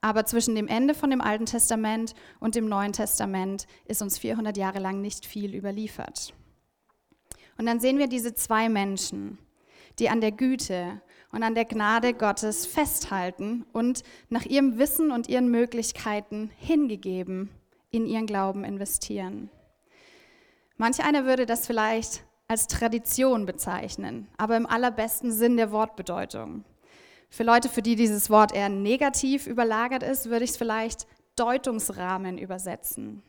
aber 0.00 0.24
zwischen 0.24 0.54
dem 0.54 0.68
Ende 0.68 0.94
von 0.94 1.10
dem 1.10 1.20
Alten 1.20 1.46
Testament 1.46 2.14
und 2.38 2.54
dem 2.54 2.68
Neuen 2.68 2.92
Testament 2.92 3.66
ist 3.86 4.00
uns 4.02 4.18
400 4.18 4.56
Jahre 4.56 4.78
lang 4.78 5.00
nicht 5.00 5.26
viel 5.26 5.54
überliefert. 5.54 6.32
Und 7.58 7.66
dann 7.66 7.80
sehen 7.80 7.98
wir 7.98 8.06
diese 8.06 8.34
zwei 8.34 8.68
Menschen, 8.68 9.38
die 9.98 10.08
an 10.08 10.22
der 10.22 10.32
Güte 10.32 11.02
und 11.32 11.42
an 11.42 11.54
der 11.54 11.64
Gnade 11.64 12.14
Gottes 12.14 12.66
festhalten 12.66 13.64
und 13.72 14.02
nach 14.28 14.44
ihrem 14.44 14.78
Wissen 14.78 15.10
und 15.10 15.28
ihren 15.28 15.50
Möglichkeiten 15.50 16.50
hingegeben 16.56 17.50
in 17.90 18.06
ihren 18.06 18.26
Glauben 18.26 18.64
investieren. 18.64 19.50
Manch 20.76 21.04
einer 21.04 21.24
würde 21.24 21.46
das 21.46 21.66
vielleicht 21.66 22.24
als 22.48 22.66
Tradition 22.66 23.46
bezeichnen, 23.46 24.26
aber 24.36 24.56
im 24.56 24.66
allerbesten 24.66 25.30
Sinn 25.30 25.56
der 25.56 25.70
Wortbedeutung. 25.70 26.64
Für 27.28 27.44
Leute, 27.44 27.68
für 27.68 27.82
die 27.82 27.94
dieses 27.94 28.28
Wort 28.28 28.52
eher 28.52 28.68
negativ 28.68 29.46
überlagert 29.46 30.02
ist, 30.02 30.30
würde 30.30 30.44
ich 30.44 30.50
es 30.50 30.56
vielleicht 30.56 31.06
Deutungsrahmen 31.36 32.38
übersetzen. 32.38 33.22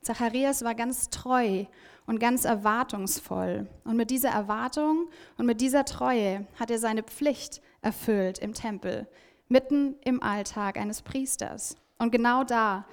Zacharias 0.00 0.62
war 0.62 0.76
ganz 0.76 1.10
treu 1.10 1.64
und 2.06 2.20
ganz 2.20 2.44
erwartungsvoll. 2.44 3.66
Und 3.84 3.96
mit 3.96 4.10
dieser 4.10 4.30
Erwartung 4.30 5.08
und 5.36 5.46
mit 5.46 5.60
dieser 5.60 5.84
Treue 5.84 6.46
hat 6.58 6.70
er 6.70 6.78
seine 6.78 7.02
Pflicht 7.02 7.60
erfüllt 7.82 8.38
im 8.38 8.54
Tempel, 8.54 9.06
mitten 9.48 9.96
im 10.04 10.22
Alltag 10.22 10.78
eines 10.78 11.02
Priesters. 11.02 11.76
Und 11.98 12.10
genau 12.10 12.44
da 12.44 12.86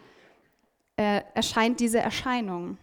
äh, 0.97 1.21
erscheint 1.33 1.79
diese 1.79 1.99
Erscheinung. 1.99 2.77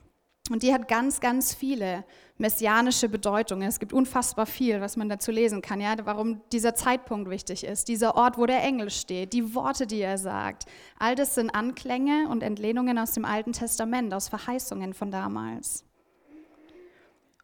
Und 0.50 0.64
die 0.64 0.74
hat 0.74 0.88
ganz, 0.88 1.20
ganz 1.20 1.54
viele 1.54 2.04
messianische 2.38 3.08
Bedeutungen. 3.08 3.68
Es 3.68 3.78
gibt 3.78 3.92
unfassbar 3.92 4.46
viel, 4.46 4.80
was 4.80 4.96
man 4.96 5.08
dazu 5.08 5.30
lesen 5.30 5.62
kann, 5.62 5.80
ja, 5.80 5.94
warum 6.04 6.40
dieser 6.50 6.74
Zeitpunkt 6.74 7.30
wichtig 7.30 7.64
ist, 7.64 7.86
dieser 7.86 8.16
Ort, 8.16 8.38
wo 8.38 8.46
der 8.46 8.62
Engel 8.62 8.90
steht, 8.90 9.32
die 9.32 9.54
Worte, 9.54 9.86
die 9.86 10.00
er 10.00 10.18
sagt. 10.18 10.64
All 10.98 11.14
das 11.14 11.34
sind 11.34 11.50
Anklänge 11.50 12.28
und 12.28 12.42
Entlehnungen 12.42 12.98
aus 12.98 13.12
dem 13.12 13.24
Alten 13.24 13.52
Testament, 13.52 14.12
aus 14.12 14.28
Verheißungen 14.28 14.94
von 14.94 15.10
damals. 15.10 15.84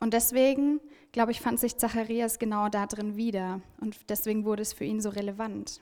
Und 0.00 0.12
deswegen, 0.12 0.81
glaube 1.12 1.33
ich, 1.33 1.41
fand 1.41 1.59
sich 1.59 1.76
Zacharias 1.76 2.38
genau 2.38 2.69
da 2.69 2.87
drin 2.87 3.17
wieder. 3.17 3.61
Und 3.81 3.97
deswegen 4.11 4.45
wurde 4.45 4.62
es 4.62 4.73
für 4.73 4.85
ihn 4.85 5.00
so 5.00 5.09
relevant. 5.09 5.81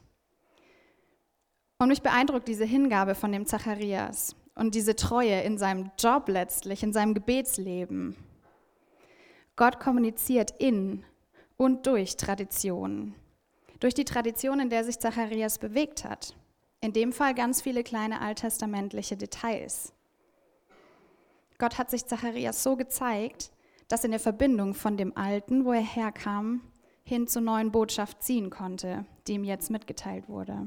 Und 1.78 1.88
mich 1.88 2.02
beeindruckt 2.02 2.46
diese 2.46 2.64
Hingabe 2.64 3.14
von 3.14 3.32
dem 3.32 3.46
Zacharias 3.46 4.36
und 4.54 4.74
diese 4.74 4.94
Treue 4.94 5.40
in 5.42 5.58
seinem 5.58 5.90
Job 5.98 6.28
letztlich, 6.28 6.82
in 6.82 6.92
seinem 6.92 7.14
Gebetsleben. 7.14 8.16
Gott 9.56 9.80
kommuniziert 9.80 10.52
in 10.58 11.04
und 11.56 11.86
durch 11.86 12.16
Traditionen. 12.16 13.14
Durch 13.80 13.94
die 13.94 14.04
Tradition, 14.04 14.60
in 14.60 14.70
der 14.70 14.84
sich 14.84 14.98
Zacharias 14.98 15.58
bewegt 15.58 16.04
hat. 16.04 16.34
In 16.80 16.92
dem 16.92 17.12
Fall 17.12 17.34
ganz 17.34 17.60
viele 17.60 17.82
kleine 17.82 18.20
alttestamentliche 18.20 19.16
Details. 19.16 19.92
Gott 21.58 21.78
hat 21.78 21.90
sich 21.90 22.06
Zacharias 22.06 22.62
so 22.62 22.76
gezeigt, 22.76 23.50
dass 23.88 24.04
in 24.04 24.10
der 24.10 24.20
Verbindung 24.20 24.74
von 24.74 24.96
dem 24.96 25.16
Alten, 25.16 25.64
wo 25.64 25.72
er 25.72 25.80
herkam, 25.80 26.62
hin 27.04 27.26
zur 27.26 27.42
neuen 27.42 27.70
Botschaft 27.70 28.22
ziehen 28.22 28.50
konnte, 28.50 29.04
die 29.26 29.34
ihm 29.34 29.44
jetzt 29.44 29.70
mitgeteilt 29.70 30.28
wurde. 30.28 30.66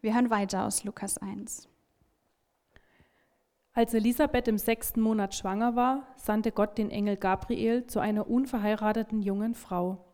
Wir 0.00 0.14
hören 0.14 0.30
weiter 0.30 0.66
aus 0.66 0.82
Lukas 0.82 1.18
1. 1.18 1.68
Als 3.74 3.94
Elisabeth 3.94 4.48
im 4.48 4.58
sechsten 4.58 5.00
Monat 5.00 5.34
schwanger 5.34 5.76
war, 5.76 6.06
sandte 6.16 6.52
Gott 6.52 6.76
den 6.76 6.90
Engel 6.90 7.16
Gabriel 7.16 7.86
zu 7.86 8.00
einer 8.00 8.28
unverheirateten 8.28 9.22
jungen 9.22 9.54
Frau, 9.54 10.04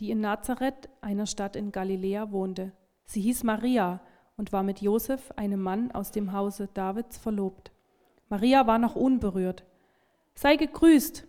die 0.00 0.10
in 0.10 0.20
Nazareth, 0.20 0.88
einer 1.02 1.26
Stadt 1.26 1.54
in 1.54 1.70
Galiläa, 1.70 2.32
wohnte. 2.32 2.72
Sie 3.04 3.20
hieß 3.20 3.44
Maria 3.44 4.00
und 4.36 4.52
war 4.52 4.62
mit 4.62 4.80
Josef, 4.80 5.30
einem 5.36 5.60
Mann 5.60 5.92
aus 5.92 6.10
dem 6.10 6.32
Hause 6.32 6.68
Davids, 6.74 7.16
verlobt. 7.16 7.70
Maria 8.28 8.66
war 8.66 8.78
noch 8.78 8.96
unberührt. 8.96 9.64
Sei 10.38 10.56
gegrüßt, 10.56 11.26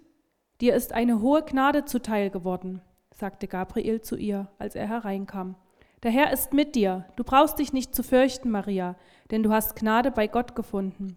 dir 0.60 0.76
ist 0.76 0.92
eine 0.92 1.22
hohe 1.22 1.42
Gnade 1.42 1.86
zuteil 1.86 2.30
geworden, 2.30 2.82
sagte 3.16 3.48
Gabriel 3.48 4.02
zu 4.02 4.18
ihr, 4.18 4.50
als 4.60 4.76
er 4.76 4.86
hereinkam. 4.86 5.56
Der 6.04 6.12
Herr 6.12 6.34
ist 6.34 6.52
mit 6.52 6.76
dir, 6.76 7.06
du 7.16 7.24
brauchst 7.24 7.58
dich 7.58 7.72
nicht 7.72 7.96
zu 7.96 8.04
fürchten, 8.04 8.52
Maria, 8.52 8.98
denn 9.32 9.44
du 9.44 9.52
hast 9.54 9.78
Gnade 9.78 10.12
bei 10.12 10.28
Gott 10.28 10.58
gefunden. 10.58 11.16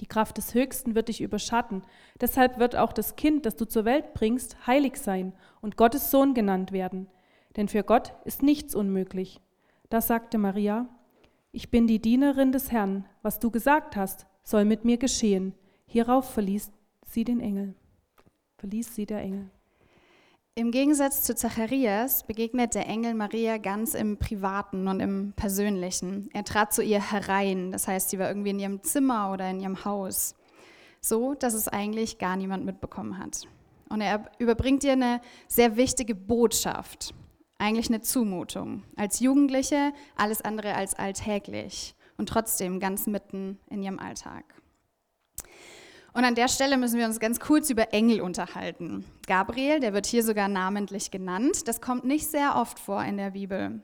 Die 0.00 0.06
Kraft 0.06 0.38
des 0.38 0.54
Höchsten 0.54 0.96
wird 0.96 1.06
dich 1.06 1.20
überschatten. 1.20 1.84
Deshalb 2.20 2.58
wird 2.58 2.74
auch 2.74 2.92
das 2.92 3.14
Kind, 3.14 3.46
das 3.46 3.54
du 3.54 3.64
zur 3.64 3.84
Welt 3.84 4.12
bringst, 4.12 4.66
heilig 4.66 4.96
sein 4.96 5.34
und 5.60 5.76
Gottes 5.76 6.10
Sohn 6.10 6.34
genannt 6.34 6.72
werden. 6.72 7.06
Denn 7.56 7.68
für 7.68 7.84
Gott 7.84 8.12
ist 8.24 8.42
nichts 8.42 8.74
unmöglich. 8.74 9.40
Da 9.88 10.00
sagte 10.00 10.36
Maria, 10.36 10.88
ich 11.52 11.70
bin 11.70 11.86
die 11.86 12.00
Dienerin 12.00 12.50
des 12.50 12.72
Herrn, 12.72 13.06
was 13.22 13.38
du 13.38 13.52
gesagt 13.52 13.94
hast, 13.94 14.26
soll 14.42 14.64
mit 14.64 14.84
mir 14.84 14.98
geschehen. 14.98 15.54
Hierauf 15.86 16.28
verließ 16.32 16.72
sie 17.14 17.24
den 17.24 17.40
Engel. 17.40 17.74
Verließ 18.58 18.94
sie 18.94 19.06
der 19.06 19.20
Engel. 19.20 19.50
Im 20.56 20.70
Gegensatz 20.70 21.22
zu 21.22 21.34
Zacharias 21.34 22.24
begegnet 22.24 22.74
der 22.74 22.86
Engel 22.86 23.14
Maria 23.14 23.58
ganz 23.58 23.94
im 23.94 24.18
Privaten 24.18 24.86
und 24.86 25.00
im 25.00 25.32
Persönlichen. 25.34 26.28
Er 26.32 26.44
trat 26.44 26.72
zu 26.72 26.82
ihr 26.82 27.10
herein, 27.10 27.72
das 27.72 27.88
heißt, 27.88 28.10
sie 28.10 28.18
war 28.18 28.28
irgendwie 28.28 28.50
in 28.50 28.60
ihrem 28.60 28.82
Zimmer 28.82 29.32
oder 29.32 29.50
in 29.50 29.58
ihrem 29.58 29.84
Haus, 29.84 30.36
so 31.00 31.34
dass 31.34 31.54
es 31.54 31.66
eigentlich 31.66 32.18
gar 32.18 32.36
niemand 32.36 32.64
mitbekommen 32.64 33.18
hat. 33.18 33.48
Und 33.88 34.00
er 34.00 34.30
überbringt 34.38 34.84
ihr 34.84 34.92
eine 34.92 35.20
sehr 35.48 35.76
wichtige 35.76 36.14
Botschaft, 36.14 37.14
eigentlich 37.58 37.88
eine 37.88 38.00
Zumutung. 38.00 38.84
Als 38.96 39.18
Jugendliche 39.18 39.92
alles 40.16 40.40
andere 40.40 40.74
als 40.74 40.94
alltäglich 40.94 41.96
und 42.16 42.28
trotzdem 42.28 42.78
ganz 42.78 43.08
mitten 43.08 43.58
in 43.70 43.82
ihrem 43.82 43.98
Alltag. 43.98 44.44
Und 46.14 46.24
an 46.24 46.36
der 46.36 46.46
Stelle 46.46 46.78
müssen 46.78 46.96
wir 46.96 47.06
uns 47.06 47.18
ganz 47.18 47.40
kurz 47.40 47.70
über 47.70 47.92
Engel 47.92 48.20
unterhalten. 48.20 49.04
Gabriel, 49.26 49.80
der 49.80 49.92
wird 49.94 50.06
hier 50.06 50.22
sogar 50.22 50.46
namentlich 50.46 51.10
genannt, 51.10 51.66
das 51.66 51.80
kommt 51.80 52.04
nicht 52.04 52.28
sehr 52.28 52.54
oft 52.54 52.78
vor 52.78 53.02
in 53.02 53.16
der 53.16 53.32
Bibel. 53.32 53.82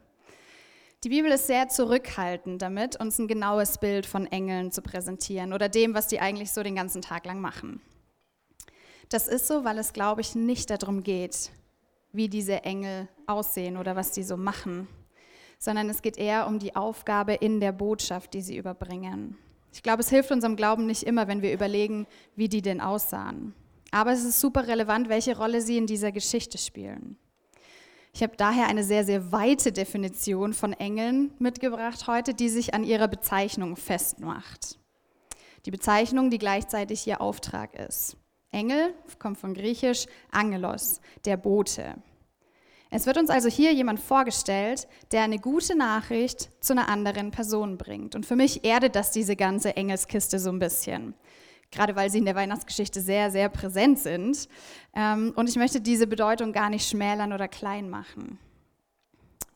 Die 1.03 1.09
Bibel 1.09 1.33
ist 1.33 1.49
sehr 1.49 1.69
zurückhaltend 1.69 2.63
damit, 2.63 3.01
uns 3.01 3.19
ein 3.19 3.27
genaues 3.27 3.79
Bild 3.79 4.07
von 4.07 4.27
Engeln 4.27 4.71
zu 4.71 4.81
präsentieren 4.81 5.53
oder 5.53 5.69
dem, 5.69 5.93
was 5.93 6.07
die 6.07 6.21
eigentlich 6.21 6.53
so 6.53 6.63
den 6.63 6.77
ganzen 6.77 7.03
Tag 7.03 7.27
lang 7.27 7.41
machen. 7.41 7.81
Das 9.09 9.27
ist 9.27 9.49
so, 9.49 9.65
weil 9.65 9.79
es, 9.79 9.93
glaube 9.93 10.21
ich, 10.21 10.37
nicht 10.37 10.71
darum 10.71 11.03
geht, 11.03 11.51
wie 12.13 12.29
diese 12.29 12.63
Engel 12.63 13.09
aussehen 13.27 13.77
oder 13.77 13.97
was 13.97 14.13
die 14.13 14.23
so 14.23 14.37
machen, 14.37 14.87
sondern 15.59 15.89
es 15.89 16.01
geht 16.01 16.17
eher 16.17 16.47
um 16.47 16.61
die 16.61 16.77
Aufgabe 16.77 17.35
in 17.35 17.59
der 17.59 17.73
Botschaft, 17.73 18.35
die 18.35 18.43
sie 18.43 18.57
überbringen. 18.57 19.37
Ich 19.73 19.83
glaube, 19.83 20.01
es 20.01 20.11
hilft 20.11 20.31
unserem 20.31 20.57
Glauben 20.57 20.87
nicht 20.87 21.05
immer, 21.05 21.29
wenn 21.29 21.43
wir 21.43 21.53
überlegen, 21.53 22.07
wie 22.37 22.49
die 22.49 22.63
denn 22.63 22.81
aussahen. 22.81 23.55
Aber 23.91 24.13
es 24.13 24.25
ist 24.25 24.41
super 24.41 24.67
relevant, 24.67 25.09
welche 25.09 25.37
Rolle 25.37 25.61
sie 25.61 25.77
in 25.77 25.87
dieser 25.87 26.13
Geschichte 26.13 26.59
spielen. 26.59 27.17
Ich 28.13 28.23
habe 28.23 28.37
daher 28.37 28.67
eine 28.67 28.83
sehr, 28.83 29.05
sehr 29.05 29.31
weite 29.31 29.73
Definition 29.73 30.53
von 30.53 30.73
Engeln 30.73 31.33
mitgebracht 31.39 32.07
heute, 32.09 32.35
die 32.35 32.49
sich 32.49 32.75
an 32.75 32.85
ihrer 32.85 33.09
Bezeichnung 33.09 33.77
festmacht. 33.77 34.79
Die 35.67 35.71
Bezeichnung, 35.71 36.31
die 36.31 36.39
gleichzeitig 36.39 37.07
ihr 37.07 37.21
Auftrag 37.21 37.75
ist. 37.79 38.17
Engel 38.51 38.95
kommt 39.19 39.39
von 39.39 39.55
griechisch 39.55 40.07
Angelos, 40.33 41.01
der 41.25 41.37
Bote. 41.37 41.95
Es 42.91 43.07
wird 43.07 43.19
uns 43.19 43.31
also 43.31 43.49
hier 43.49 43.73
jemand 43.73 44.01
vorgestellt, 44.01 44.89
der 45.13 45.23
eine 45.23 45.39
gute 45.39 45.77
Nachricht 45.77 46.51
zu 46.61 46.73
einer 46.73 46.89
anderen 46.89 47.31
Person 47.31 47.79
bringt. 47.79 48.17
Und 48.17 48.27
für 48.27 48.35
mich 48.35 48.65
erdet 48.65 48.97
das 48.97 49.13
diese 49.13 49.37
ganze 49.37 49.77
Engelskiste 49.77 50.41
so 50.41 50.51
ein 50.51 50.59
bisschen. 50.59 51.15
Gerade 51.71 51.95
weil 51.95 52.11
sie 52.11 52.19
in 52.19 52.25
der 52.25 52.35
Weihnachtsgeschichte 52.35 53.01
sehr, 53.01 53.31
sehr 53.31 53.49
präsent 53.49 54.01
sind. 54.01 54.49
Ähm, 54.95 55.33
und 55.37 55.49
ich 55.49 55.55
möchte 55.55 55.81
diese 55.81 56.09
Bedeutung 56.09 56.53
gar 56.53 56.69
nicht 56.69 56.89
schmälern 56.89 57.33
oder 57.33 57.47
klein 57.47 57.89
machen. 57.89 58.39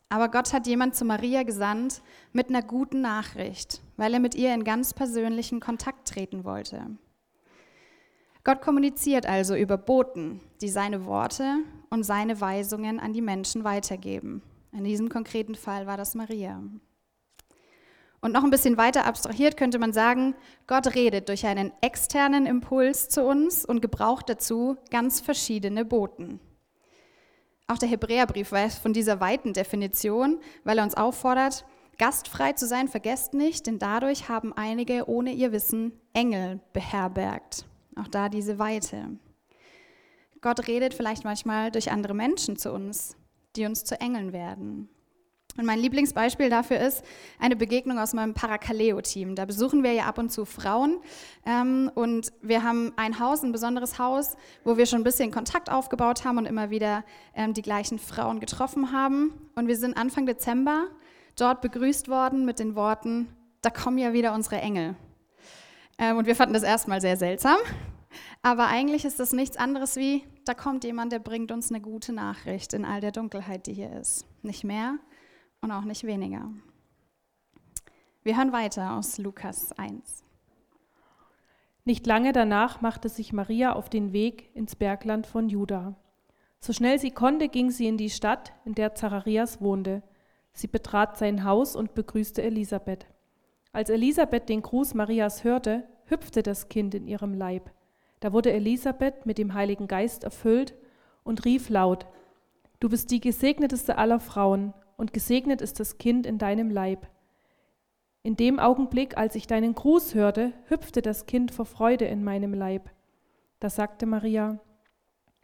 Aber 0.07 0.29
Gott 0.29 0.53
hat 0.53 0.65
jemand 0.65 0.95
zu 0.95 1.03
Maria 1.03 1.43
gesandt 1.43 2.01
mit 2.31 2.47
einer 2.47 2.61
guten 2.61 3.01
Nachricht, 3.01 3.81
weil 3.97 4.13
er 4.13 4.21
mit 4.21 4.33
ihr 4.33 4.53
in 4.53 4.63
ganz 4.63 4.93
persönlichen 4.93 5.59
Kontakt 5.59 6.07
treten 6.07 6.45
wollte. 6.45 6.87
Gott 8.45 8.61
kommuniziert 8.61 9.25
also 9.25 9.55
über 9.55 9.75
Boten, 9.75 10.39
die 10.61 10.69
seine 10.69 11.05
Worte 11.05 11.63
und 11.89 12.03
seine 12.03 12.39
Weisungen 12.39 12.99
an 12.99 13.11
die 13.11 13.23
Menschen 13.23 13.63
weitergeben. 13.63 14.43
In 14.71 14.83
diesem 14.83 15.09
konkreten 15.09 15.55
Fall 15.55 15.87
war 15.87 15.97
das 15.97 16.13
Maria. 16.13 16.61
Und 18.21 18.33
noch 18.33 18.43
ein 18.43 18.51
bisschen 18.51 18.77
weiter 18.77 19.05
abstrahiert 19.05 19.57
könnte 19.57 19.79
man 19.79 19.93
sagen, 19.93 20.35
Gott 20.67 20.93
redet 20.93 21.27
durch 21.27 21.47
einen 21.47 21.71
externen 21.81 22.45
Impuls 22.45 23.09
zu 23.09 23.23
uns 23.23 23.65
und 23.65 23.81
gebraucht 23.81 24.29
dazu 24.29 24.77
ganz 24.91 25.21
verschiedene 25.21 25.83
Boten. 25.83 26.39
Auch 27.65 27.79
der 27.79 27.89
Hebräerbrief 27.89 28.51
weiß 28.51 28.77
von 28.77 28.93
dieser 28.93 29.19
weiten 29.19 29.53
Definition, 29.53 30.39
weil 30.63 30.77
er 30.77 30.83
uns 30.83 30.93
auffordert, 30.93 31.65
gastfrei 31.97 32.53
zu 32.53 32.67
sein, 32.67 32.89
vergesst 32.89 33.33
nicht, 33.33 33.65
denn 33.65 33.79
dadurch 33.79 34.29
haben 34.29 34.53
einige 34.53 35.09
ohne 35.09 35.31
ihr 35.31 35.51
Wissen 35.51 35.93
Engel 36.13 36.59
beherbergt. 36.73 37.65
Auch 37.95 38.07
da 38.07 38.29
diese 38.29 38.59
Weite. 38.59 39.17
Gott 40.41 40.67
redet 40.67 40.93
vielleicht 40.93 41.23
manchmal 41.23 41.71
durch 41.71 41.91
andere 41.91 42.13
Menschen 42.13 42.57
zu 42.57 42.71
uns, 42.71 43.15
die 43.55 43.65
uns 43.65 43.83
zu 43.83 43.99
Engeln 43.99 44.33
werden. 44.33 44.89
Und 45.57 45.65
mein 45.65 45.79
Lieblingsbeispiel 45.79 46.49
dafür 46.49 46.79
ist 46.79 47.03
eine 47.39 47.55
Begegnung 47.55 47.97
aus 47.97 48.13
meinem 48.13 48.33
Parakaleo-Team. 48.33 49.35
Da 49.35 49.45
besuchen 49.45 49.83
wir 49.83 49.93
ja 49.93 50.03
ab 50.03 50.17
und 50.17 50.29
zu 50.29 50.43
Frauen 50.43 50.99
ähm, 51.45 51.89
und 51.95 52.33
wir 52.41 52.63
haben 52.63 52.91
ein 52.97 53.19
Haus, 53.19 53.41
ein 53.41 53.53
besonderes 53.53 53.97
Haus, 53.97 54.35
wo 54.65 54.75
wir 54.75 54.85
schon 54.85 54.99
ein 54.99 55.05
bisschen 55.05 55.31
Kontakt 55.31 55.71
aufgebaut 55.71 56.25
haben 56.25 56.37
und 56.37 56.45
immer 56.45 56.71
wieder 56.71 57.05
ähm, 57.33 57.53
die 57.53 57.61
gleichen 57.61 57.99
Frauen 57.99 58.41
getroffen 58.41 58.91
haben. 58.91 59.33
Und 59.55 59.67
wir 59.67 59.77
sind 59.77 59.95
Anfang 59.95 60.25
Dezember 60.25 60.87
dort 61.37 61.61
begrüßt 61.61 62.07
worden 62.09 62.45
mit 62.45 62.59
den 62.59 62.75
Worten, 62.75 63.27
da 63.61 63.69
kommen 63.69 63.97
ja 63.97 64.13
wieder 64.13 64.33
unsere 64.33 64.57
Engel. 64.57 64.95
Ähm, 65.97 66.17
und 66.17 66.25
wir 66.27 66.35
fanden 66.35 66.53
das 66.53 66.63
erstmal 66.63 67.01
sehr 67.01 67.17
seltsam, 67.17 67.57
aber 68.41 68.67
eigentlich 68.67 69.05
ist 69.05 69.19
das 69.19 69.33
nichts 69.33 69.57
anderes 69.57 69.95
wie, 69.95 70.23
da 70.45 70.53
kommt 70.53 70.83
jemand, 70.83 71.11
der 71.11 71.19
bringt 71.19 71.51
uns 71.51 71.71
eine 71.71 71.81
gute 71.81 72.13
Nachricht 72.13 72.73
in 72.73 72.85
all 72.85 73.01
der 73.01 73.11
Dunkelheit, 73.11 73.67
die 73.67 73.73
hier 73.73 73.91
ist. 73.93 74.25
Nicht 74.43 74.63
mehr, 74.63 74.99
und 75.61 75.71
auch 75.71 75.83
nicht 75.83 76.03
weniger. 76.03 76.51
Wir 78.23 78.37
hören 78.37 78.51
weiter 78.51 78.93
aus 78.93 79.17
Lukas 79.17 79.71
1. 79.73 80.23
Nicht 81.83 82.07
lange 82.07 82.33
danach 82.33 82.81
machte 82.81 83.09
sich 83.09 83.33
Maria 83.33 83.73
auf 83.73 83.89
den 83.89 84.13
Weg 84.13 84.55
ins 84.55 84.75
Bergland 84.75 85.27
von 85.27 85.49
Juda. 85.49 85.95
So 86.59 86.73
schnell 86.73 86.99
sie 86.99 87.11
konnte, 87.11 87.49
ging 87.49 87.69
sie 87.69 87.87
in 87.87 87.97
die 87.97 88.09
Stadt, 88.09 88.53
in 88.65 88.73
der 88.73 88.95
Zacharias 88.95 89.61
wohnte. 89.61 90.01
Sie 90.53 90.67
betrat 90.67 91.17
sein 91.17 91.43
Haus 91.43 91.75
und 91.75 91.93
begrüßte 91.93 92.41
Elisabeth. 92.41 93.05
Als 93.75 93.89
Elisabeth 93.89 94.47
den 94.47 94.61
Gruß 94.61 94.93
Marias 94.93 95.43
hörte, 95.43 95.83
hüpfte 96.05 96.43
das 96.43 96.69
Kind 96.69 96.95
in 96.95 97.09
ihrem 97.09 97.33
Leib. 97.33 97.71
Da 98.21 98.31
wurde 98.31 98.53
Elisabeth 98.53 99.25
mit 99.25 99.37
dem 99.37 99.53
Heiligen 99.53 99.89
Geist 99.89 100.23
erfüllt 100.23 100.75
und 101.25 101.43
rief 101.43 101.67
laut, 101.67 102.05
Du 102.79 102.87
bist 102.87 103.11
die 103.11 103.19
gesegneteste 103.19 103.97
aller 103.97 104.21
Frauen 104.21 104.73
und 104.95 105.11
gesegnet 105.11 105.61
ist 105.61 105.81
das 105.81 105.97
Kind 105.97 106.25
in 106.25 106.37
deinem 106.37 106.69
Leib. 106.69 107.05
In 108.23 108.37
dem 108.37 108.59
Augenblick, 108.59 109.17
als 109.17 109.35
ich 109.35 109.45
deinen 109.45 109.75
Gruß 109.75 110.15
hörte, 110.15 110.53
hüpfte 110.69 111.01
das 111.01 111.25
Kind 111.25 111.51
vor 111.51 111.65
Freude 111.65 112.05
in 112.05 112.23
meinem 112.23 112.53
Leib. 112.53 112.89
Da 113.59 113.69
sagte 113.69 114.05
Maria, 114.05 114.57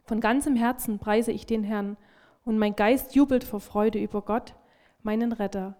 von 0.04 0.20
ganzem 0.22 0.56
Herzen 0.56 0.98
preise 0.98 1.32
ich 1.32 1.44
den 1.44 1.64
Herrn, 1.64 1.98
und 2.46 2.56
mein 2.56 2.76
Geist 2.76 3.14
jubelt 3.14 3.44
vor 3.44 3.60
Freude 3.60 3.98
über 3.98 4.22
Gott, 4.22 4.54
meinen 5.02 5.32
Retter. 5.32 5.76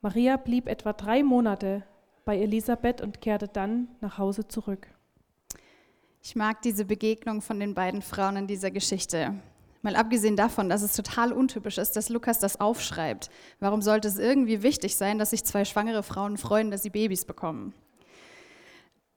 Maria 0.00 0.36
blieb 0.36 0.66
etwa 0.66 0.94
drei 0.94 1.22
Monate 1.22 1.84
bei 2.24 2.38
Elisabeth 2.38 3.00
und 3.00 3.20
kehrte 3.20 3.48
dann 3.48 3.88
nach 4.00 4.18
Hause 4.18 4.46
zurück. 4.48 4.86
Ich 6.22 6.36
mag 6.36 6.62
diese 6.62 6.84
Begegnung 6.84 7.42
von 7.42 7.58
den 7.58 7.74
beiden 7.74 8.00
Frauen 8.00 8.36
in 8.36 8.46
dieser 8.46 8.70
Geschichte. 8.70 9.34
Mal 9.82 9.96
abgesehen 9.96 10.36
davon, 10.36 10.68
dass 10.68 10.82
es 10.82 10.94
total 10.94 11.32
untypisch 11.32 11.78
ist, 11.78 11.96
dass 11.96 12.08
Lukas 12.08 12.38
das 12.38 12.60
aufschreibt. 12.60 13.30
Warum 13.58 13.82
sollte 13.82 14.06
es 14.06 14.18
irgendwie 14.18 14.62
wichtig 14.62 14.96
sein, 14.96 15.18
dass 15.18 15.30
sich 15.30 15.44
zwei 15.44 15.64
schwangere 15.64 16.04
Frauen 16.04 16.38
freuen, 16.38 16.70
dass 16.70 16.84
sie 16.84 16.90
Babys 16.90 17.24
bekommen? 17.24 17.74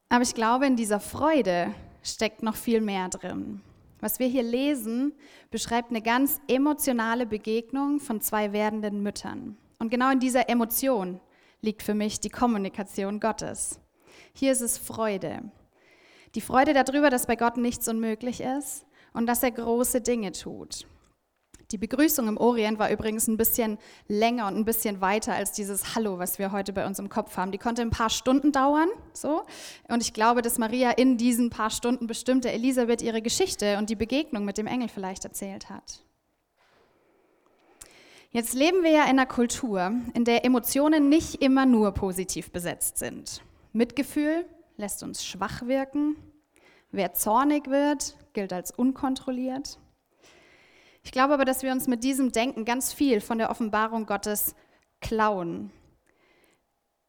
Aber 0.10 0.24
ich 0.24 0.34
glaube, 0.34 0.66
in 0.66 0.76
dieser 0.76 1.00
Freude 1.00 1.74
steckt 2.02 2.42
noch 2.42 2.56
viel 2.56 2.82
mehr 2.82 3.10
drin. 3.10 3.62
Was 4.02 4.18
wir 4.18 4.28
hier 4.28 4.44
lesen, 4.44 5.14
beschreibt 5.52 5.92
eine 5.92 6.02
ganz 6.02 6.42
emotionale 6.48 7.28
Begegnung 7.28 8.00
von 8.00 8.20
zwei 8.22 8.52
werdenden 8.52 9.04
Müttern. 9.04 9.58
Und 9.78 9.90
genau 9.90 10.12
in 10.12 10.20
dieser 10.20 10.50
Emotion 10.50 11.20
liegt 11.66 11.84
für 11.84 11.96
mich 11.96 12.22
die 12.22 12.30
Kommunikation 12.30 13.20
Gottes. 13.20 13.80
Hier 14.34 14.52
ist 14.52 14.62
es 14.62 14.78
Freude. 14.78 15.52
Die 16.36 16.42
Freude 16.42 16.74
darüber, 16.74 17.10
dass 17.10 17.26
bei 17.26 17.36
Gott 17.36 17.58
nichts 17.58 17.88
unmöglich 17.88 18.40
ist 18.40 18.86
und 19.14 19.26
dass 19.26 19.44
er 19.44 19.52
große 19.52 20.02
Dinge 20.02 20.32
tut. 20.32 20.86
Die 21.72 21.80
Begrüßung 21.80 22.28
im 22.28 22.38
Orient 22.38 22.78
war 22.78 22.92
übrigens 22.92 23.28
ein 23.28 23.38
bisschen 23.38 23.80
länger 24.08 24.48
und 24.48 24.56
ein 24.56 24.66
bisschen 24.66 25.02
weiter 25.02 25.34
als 25.34 25.52
dieses 25.52 25.96
Hallo, 25.96 26.20
was 26.20 26.38
wir 26.38 26.52
heute 26.52 26.72
bei 26.72 26.86
uns 26.86 27.00
im 27.00 27.10
Kopf 27.10 27.36
haben. 27.38 27.52
Die 27.52 27.58
konnte 27.58 27.82
ein 27.82 27.90
paar 27.90 28.12
Stunden 28.12 28.52
dauern, 28.52 28.90
so. 29.14 29.42
Und 29.88 30.04
ich 30.04 30.14
glaube, 30.14 30.44
dass 30.44 30.60
Maria 30.60 30.92
in 30.92 31.18
diesen 31.18 31.50
paar 31.50 31.72
Stunden 31.72 32.06
bestimmte 32.06 32.52
Elisabeth 32.52 33.02
ihre 33.02 33.24
Geschichte 33.24 33.80
und 33.80 33.90
die 33.90 33.96
Begegnung 33.96 34.46
mit 34.46 34.60
dem 34.60 34.68
Engel 34.68 34.90
vielleicht 34.90 35.26
erzählt 35.26 35.72
hat. 35.72 36.05
Jetzt 38.36 38.54
leben 38.54 38.84
wir 38.84 38.92
ja 38.92 39.04
in 39.04 39.12
einer 39.12 39.26
Kultur, 39.26 39.94
in 40.14 40.26
der 40.26 40.44
Emotionen 40.44 41.08
nicht 41.08 41.42
immer 41.42 41.66
nur 41.66 41.94
positiv 41.94 42.52
besetzt 42.52 42.98
sind. 42.98 43.42
Mitgefühl 43.72 44.46
lässt 44.76 45.04
uns 45.04 45.26
schwach 45.26 45.68
wirken. 45.68 46.18
Wer 46.92 47.14
zornig 47.14 47.70
wird, 47.70 48.18
gilt 48.34 48.52
als 48.52 48.72
unkontrolliert. 48.72 49.80
Ich 51.02 51.14
glaube 51.14 51.34
aber, 51.34 51.46
dass 51.46 51.64
wir 51.64 51.72
uns 51.72 51.88
mit 51.88 52.04
diesem 52.04 52.34
Denken 52.34 52.66
ganz 52.66 52.92
viel 52.92 53.22
von 53.22 53.38
der 53.38 53.50
Offenbarung 53.50 54.06
Gottes 54.06 54.54
klauen. 55.00 55.72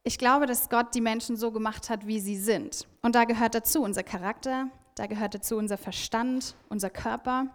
Ich 0.03 0.17
glaube, 0.17 0.45
dass 0.45 0.69
Gott 0.69 0.95
die 0.95 1.01
Menschen 1.01 1.35
so 1.35 1.51
gemacht 1.51 1.89
hat, 1.89 2.07
wie 2.07 2.21
sie 2.21 2.37
sind. 2.37 2.87
Und 3.01 3.15
da 3.15 3.25
gehört 3.25 3.53
dazu 3.53 3.83
unser 3.83 4.03
Charakter, 4.03 4.69
da 4.95 5.07
gehört 5.07 5.33
dazu 5.33 5.57
unser 5.57 5.77
Verstand, 5.77 6.55
unser 6.69 6.89
Körper 6.89 7.47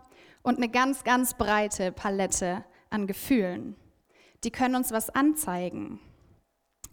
und 0.43 0.59
eine 0.59 0.69
ganz, 0.69 1.05
ganz 1.05 1.33
breite 1.33 1.91
Palette 1.91 2.67
an 2.93 3.07
Gefühlen. 3.07 3.77
Die 4.45 4.51
können 4.51 4.75
uns 4.75 4.93
was 4.93 5.11
anzeigen. 5.11 6.01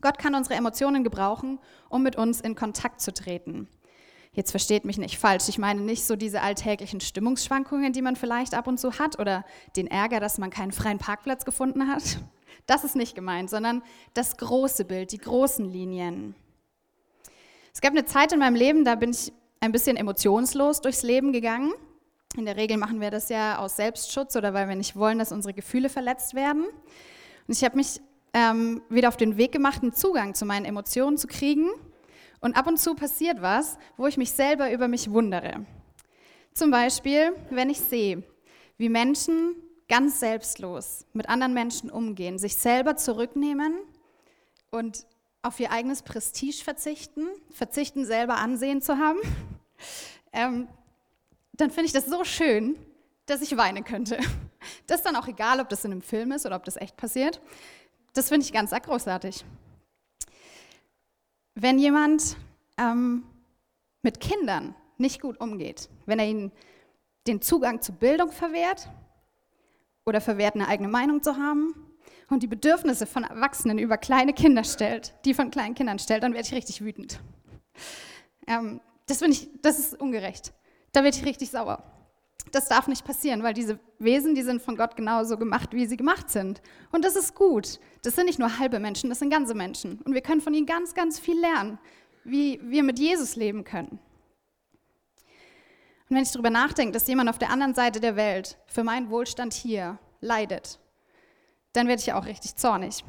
Gott 0.02 0.18
kann 0.18 0.36
unsere 0.36 0.56
Emotionen 0.56 1.04
gebrauchen, 1.04 1.60
um 1.90 2.04
mit 2.04 2.16
uns 2.16 2.42
in 2.42 2.56
Kontakt 2.56 3.02
zu 3.02 3.14
treten. 3.14 3.68
Jetzt 4.32 4.52
versteht 4.52 4.86
mich 4.86 4.98
nicht 4.98 5.18
falsch. 5.18 5.50
Ich 5.50 5.58
meine 5.58 5.82
nicht 5.82 6.06
so 6.06 6.16
diese 6.16 6.42
alltäglichen 6.42 7.02
Stimmungsschwankungen, 7.02 7.92
die 7.92 8.02
man 8.02 8.16
vielleicht 8.16 8.54
ab 8.54 8.68
und 8.68 8.80
zu 8.80 9.00
hat 9.00 9.20
oder 9.20 9.44
den 9.76 9.88
Ärger, 9.88 10.20
dass 10.20 10.38
man 10.38 10.52
keinen 10.52 10.72
freien 10.72 11.00
Parkplatz 11.00 11.46
gefunden 11.46 11.88
hat. 11.88 12.20
Das 12.66 12.84
ist 12.84 12.96
nicht 12.96 13.16
gemeint, 13.16 13.50
sondern 13.50 13.82
das 14.14 14.38
große 14.38 14.86
Bild, 14.86 15.12
die 15.12 15.18
großen 15.18 15.66
Linien. 15.66 16.36
Es 17.74 17.82
gab 17.82 17.92
eine 17.92 18.06
Zeit 18.06 18.32
in 18.32 18.40
meinem 18.40 18.56
Leben, 18.56 18.86
da 18.86 18.96
bin 18.96 19.12
ich 19.12 19.34
ein 19.60 19.72
bisschen 19.72 19.98
emotionslos 19.98 20.82
durchs 20.82 21.04
Leben 21.04 21.34
gegangen. 21.34 21.74
In 22.38 22.46
der 22.46 22.58
Regel 22.58 22.78
machen 22.78 23.02
wir 23.02 23.10
das 23.10 23.30
ja 23.30 23.58
aus 23.58 23.76
Selbstschutz 23.76 24.36
oder 24.36 24.54
weil 24.54 24.70
wir 24.70 24.76
nicht 24.76 24.96
wollen, 24.96 25.18
dass 25.18 25.32
unsere 25.32 25.54
Gefühle 25.54 25.89
verletzt 25.89 26.36
werden. 26.36 26.65
Und 27.48 27.58
ich 27.58 27.63
habe 27.63 27.76
mich 27.76 28.00
ähm, 28.34 28.84
wieder 28.89 29.08
auf 29.08 29.18
den 29.18 29.38
Weg 29.38 29.52
gemacht, 29.52 29.82
einen 29.82 29.94
Zugang 29.94 30.36
zu 30.36 30.46
meinen 30.46 30.65
Emotionen 30.65 31.18
zu 31.18 31.26
kriegen 31.26 31.70
und 32.39 32.56
ab 32.56 32.68
und 32.68 32.78
zu 32.78 32.94
passiert 32.94 33.42
was, 33.42 33.78
wo 33.98 34.06
ich 34.06 34.18
mich 34.18 34.32
selber 34.32 34.72
über 34.72 34.88
mich 34.88 35.10
wundere. 35.10 35.65
Zum 36.54 36.70
Beispiel, 36.70 37.34
wenn 37.50 37.70
ich 37.70 37.80
sehe, 37.80 38.24
wie 38.78 38.89
Menschen 38.89 39.56
ganz 39.88 40.20
selbstlos 40.20 41.06
mit 41.13 41.30
anderen 41.30 41.54
Menschen 41.54 41.89
umgehen, 41.89 42.38
sich 42.38 42.56
selber 42.56 42.96
zurücknehmen 42.96 43.74
und 44.70 45.08
auf 45.42 45.60
ihr 45.60 45.72
eigenes 45.72 46.04
Prestige 46.04 46.63
verzichten, 46.63 47.28
verzichten, 47.50 48.06
selber 48.06 48.38
Ansehen 48.38 48.82
zu 48.82 48.98
haben, 48.98 49.20
ähm, 50.34 50.68
dann 51.60 51.72
finde 51.72 51.88
ich 51.88 51.93
das 51.93 52.06
so 52.06 52.24
schön, 52.24 52.78
dass 53.26 53.41
ich 53.41 53.56
weinen 53.58 53.84
könnte. 53.84 54.17
Das 54.88 54.98
ist 54.98 55.06
dann 55.06 55.15
auch 55.15 55.28
egal, 55.28 55.62
ob 55.62 55.69
das 55.69 55.86
in 55.86 55.91
einem 55.93 56.02
Film 56.02 56.34
ist 56.34 56.45
oder 56.45 56.58
ob 56.58 56.65
das 56.65 56.76
echt 56.76 56.98
passiert. 56.98 57.39
Das 58.13 58.28
finde 58.28 58.45
ich 58.45 58.52
ganz 58.52 58.72
großartig. 58.72 59.45
Wenn 61.56 61.80
jemand 61.80 62.36
ähm, 62.78 63.24
mit 64.02 64.19
Kindern 64.19 64.76
nicht 64.98 65.22
gut 65.22 65.39
umgeht, 65.39 65.89
wenn 66.06 66.19
er 66.19 66.28
ihnen 66.28 66.52
den 67.26 67.41
Zugang 67.41 67.82
zu 67.82 67.93
Bildung 67.93 68.34
verwehrt 68.34 68.89
oder 70.06 70.19
verwehrt, 70.19 70.56
eine 70.56 70.67
eigene 70.67 70.89
Meinung 70.89 71.24
zu 71.24 71.38
haben 71.38 71.74
und 72.30 72.43
die 72.43 72.48
Bedürfnisse 72.48 73.06
von 73.06 73.24
Erwachsenen 73.24 73.80
über 73.80 73.98
kleine 73.98 74.34
Kinder 74.34 74.65
stellt, 74.65 75.13
die 75.24 75.34
von 75.34 75.52
kleinen 75.52 75.76
Kindern 75.76 76.00
stellt, 76.00 76.24
dann 76.24 76.34
werde 76.34 76.48
ich 76.48 76.54
richtig 76.54 76.84
wütend. 76.84 77.19
Ähm, 78.45 78.82
das 79.06 79.22
ich, 79.22 79.50
das 79.62 79.80
ist 79.80 80.00
ungerecht. 80.00 80.54
Da 80.91 81.04
werde 81.04 81.17
ich 81.17 81.25
richtig 81.25 81.49
sauer. 81.52 81.84
Das 82.52 82.67
darf 82.67 82.88
nicht 82.88 83.06
passieren, 83.06 83.43
weil 83.43 83.54
diese 83.54 83.80
Wesen, 83.99 84.34
die 84.34 84.41
sind 84.41 84.62
von 84.62 84.75
Gott 84.75 84.95
genauso 84.95 85.38
gemacht, 85.38 85.73
wie 85.73 85.86
sie 85.86 85.97
gemacht 85.97 86.30
sind. 86.30 86.62
Und 86.91 87.06
das 87.06 87.15
ist 87.15 87.36
gut. 87.36 87.80
Das 88.02 88.15
sind 88.15 88.25
nicht 88.25 88.39
nur 88.39 88.58
halbe 88.58 88.80
Menschen, 88.80 89.10
das 89.10 89.19
sind 89.19 89.30
ganze 89.30 89.54
Menschen. 89.54 89.99
Und 90.02 90.13
wir 90.13 90.21
können 90.21 90.41
von 90.41 90.54
ihnen 90.54 90.65
ganz, 90.65 90.93
ganz 90.93 91.19
viel 91.19 91.39
lernen, 91.39 91.78
wie 92.23 92.60
wir 92.63 92.84
mit 92.84 92.97
Jesus 92.97 93.36
leben 93.36 93.63
können. 93.63 93.99
Und 96.10 96.15
wenn 96.15 96.23
ich 96.23 96.32
darüber 96.32 96.49
nachdenke, 96.49 96.91
dass 96.91 97.08
jemand 97.08 97.30
auf 97.30 97.38
der 97.38 97.52
anderen 97.52 97.75
Seite 97.75 97.99
der 97.99 98.15
Welt 98.15 98.58
für 98.65 98.84
meinen 98.84 99.12
Wohlstand 99.12 99.54
hier 99.54 99.99
leidet, 100.21 100.80
dann 101.73 101.88
werde 101.88 102.02
ich 102.02 102.13
auch 102.13 102.25
richtig 102.25 102.56
zornig. 102.56 103.04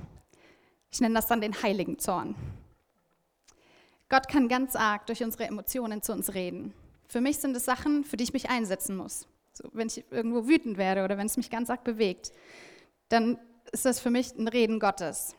Ich 0.92 1.00
nenne 1.00 1.14
das 1.14 1.28
dann 1.28 1.40
den 1.40 1.62
heiligen 1.62 1.98
Zorn. 1.98 2.34
Gott 4.10 4.28
kann 4.28 4.48
ganz 4.48 4.76
arg 4.76 5.06
durch 5.06 5.22
unsere 5.22 5.44
Emotionen 5.44 6.02
zu 6.02 6.12
uns 6.12 6.34
reden. 6.34 6.74
Für 7.10 7.20
mich 7.20 7.38
sind 7.38 7.56
es 7.56 7.64
Sachen, 7.64 8.04
für 8.04 8.16
die 8.16 8.22
ich 8.22 8.32
mich 8.32 8.50
einsetzen 8.50 8.96
muss. 8.96 9.26
So, 9.52 9.68
wenn 9.72 9.88
ich 9.88 10.04
irgendwo 10.12 10.46
wütend 10.46 10.78
werde 10.78 11.02
oder 11.02 11.18
wenn 11.18 11.26
es 11.26 11.36
mich 11.36 11.50
ganz 11.50 11.68
arg 11.68 11.82
bewegt, 11.82 12.32
dann 13.08 13.36
ist 13.72 13.84
das 13.84 13.98
für 13.98 14.10
mich 14.10 14.38
ein 14.38 14.46
Reden 14.46 14.78
Gottes. 14.78 15.34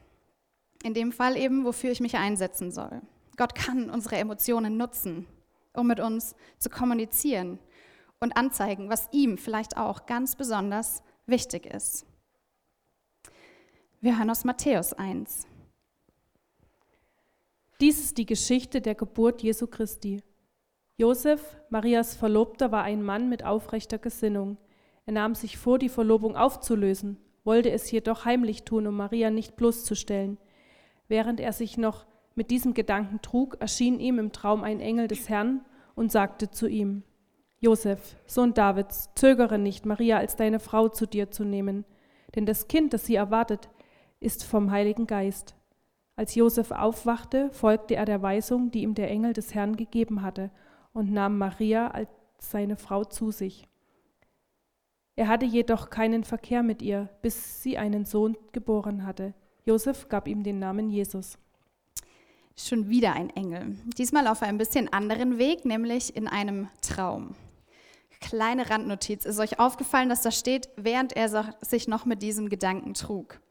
In 0.83 0.93
dem 0.93 1.13
Fall 1.13 1.37
eben, 1.37 1.63
wofür 1.63 1.91
ich 1.91 2.01
mich 2.01 2.17
einsetzen 2.17 2.73
soll. 2.73 3.01
Gott 3.37 3.55
kann 3.55 3.89
unsere 3.89 4.17
Emotionen 4.17 4.75
nutzen, 4.75 5.27
um 5.73 5.87
mit 5.87 6.01
uns 6.01 6.35
zu 6.59 6.69
kommunizieren, 6.69 7.57
und 8.19 8.35
anzeigen, 8.35 8.89
was 8.89 9.07
ihm 9.13 9.37
vielleicht 9.37 9.77
auch 9.77 10.05
ganz 10.05 10.35
besonders 10.35 11.01
wichtig 11.25 11.65
ist. 11.65 12.05
Wir 14.01 14.17
hören 14.17 14.29
aus 14.29 14.43
Matthäus 14.43 14.91
1. 14.91 15.47
Dies 17.79 17.97
ist 17.97 18.17
die 18.17 18.25
Geschichte 18.25 18.81
der 18.81 18.93
Geburt 18.93 19.41
Jesu 19.41 19.67
Christi. 19.67 20.21
Josef, 20.97 21.57
Marias 21.69 22.15
Verlobter, 22.15 22.71
war 22.71 22.83
ein 22.83 23.01
Mann 23.01 23.29
mit 23.29 23.43
aufrechter 23.43 23.97
Gesinnung. 23.97 24.57
Er 25.05 25.13
nahm 25.13 25.35
sich 25.35 25.57
vor, 25.57 25.79
die 25.79 25.89
Verlobung 25.89 26.35
aufzulösen, 26.35 27.17
wollte 27.43 27.71
es 27.71 27.89
jedoch 27.89 28.25
heimlich 28.25 28.63
tun, 28.63 28.87
um 28.87 28.95
Maria 28.95 29.31
nicht 29.31 29.55
bloßzustellen. 29.55 30.37
Während 31.07 31.39
er 31.39 31.53
sich 31.53 31.77
noch 31.77 32.05
mit 32.35 32.51
diesem 32.51 32.73
Gedanken 32.73 33.21
trug, 33.21 33.57
erschien 33.59 33.99
ihm 33.99 34.19
im 34.19 34.31
Traum 34.31 34.63
ein 34.63 34.79
Engel 34.79 35.07
des 35.07 35.27
Herrn 35.27 35.65
und 35.95 36.11
sagte 36.11 36.51
zu 36.51 36.67
ihm, 36.67 37.03
Josef, 37.59 38.15
Sohn 38.25 38.53
Davids, 38.53 39.09
zögere 39.15 39.59
nicht, 39.59 39.85
Maria 39.85 40.17
als 40.17 40.35
deine 40.35 40.59
Frau 40.59 40.87
zu 40.87 41.05
dir 41.05 41.29
zu 41.29 41.43
nehmen, 41.43 41.85
denn 42.35 42.45
das 42.45 42.67
Kind, 42.67 42.93
das 42.93 43.05
sie 43.05 43.15
erwartet, 43.15 43.69
ist 44.19 44.43
vom 44.43 44.71
Heiligen 44.71 45.05
Geist. 45.05 45.55
Als 46.15 46.35
Josef 46.35 46.71
aufwachte, 46.71 47.49
folgte 47.51 47.95
er 47.95 48.05
der 48.05 48.21
Weisung, 48.21 48.71
die 48.71 48.83
ihm 48.83 48.95
der 48.95 49.09
Engel 49.09 49.33
des 49.33 49.53
Herrn 49.53 49.75
gegeben 49.75 50.21
hatte, 50.21 50.51
und 50.93 51.11
nahm 51.11 51.37
Maria 51.37 51.87
als 51.89 52.09
seine 52.39 52.75
Frau 52.75 53.03
zu 53.03 53.31
sich. 53.31 53.67
Er 55.15 55.27
hatte 55.27 55.45
jedoch 55.45 55.89
keinen 55.89 56.23
Verkehr 56.23 56.63
mit 56.63 56.81
ihr, 56.81 57.09
bis 57.21 57.61
sie 57.61 57.77
einen 57.77 58.05
Sohn 58.05 58.37
geboren 58.53 59.05
hatte. 59.05 59.33
Josef 59.65 60.09
gab 60.09 60.27
ihm 60.27 60.43
den 60.43 60.59
Namen 60.59 60.89
Jesus. 60.89 61.37
Schon 62.55 62.89
wieder 62.89 63.13
ein 63.13 63.29
Engel. 63.29 63.77
Diesmal 63.97 64.27
auf 64.27 64.41
einem 64.41 64.57
bisschen 64.57 64.91
anderen 64.91 65.37
Weg, 65.37 65.65
nämlich 65.65 66.15
in 66.15 66.27
einem 66.27 66.67
Traum. 66.81 67.35
Kleine 68.19 68.69
Randnotiz. 68.69 69.25
Ist 69.25 69.39
euch 69.39 69.59
aufgefallen, 69.59 70.09
dass 70.09 70.21
da 70.21 70.31
steht, 70.31 70.69
während 70.75 71.13
er 71.13 71.55
sich 71.61 71.87
noch 71.87 72.05
mit 72.05 72.21
diesem 72.21 72.49
Gedanken 72.49 72.93
trug? 72.93 73.41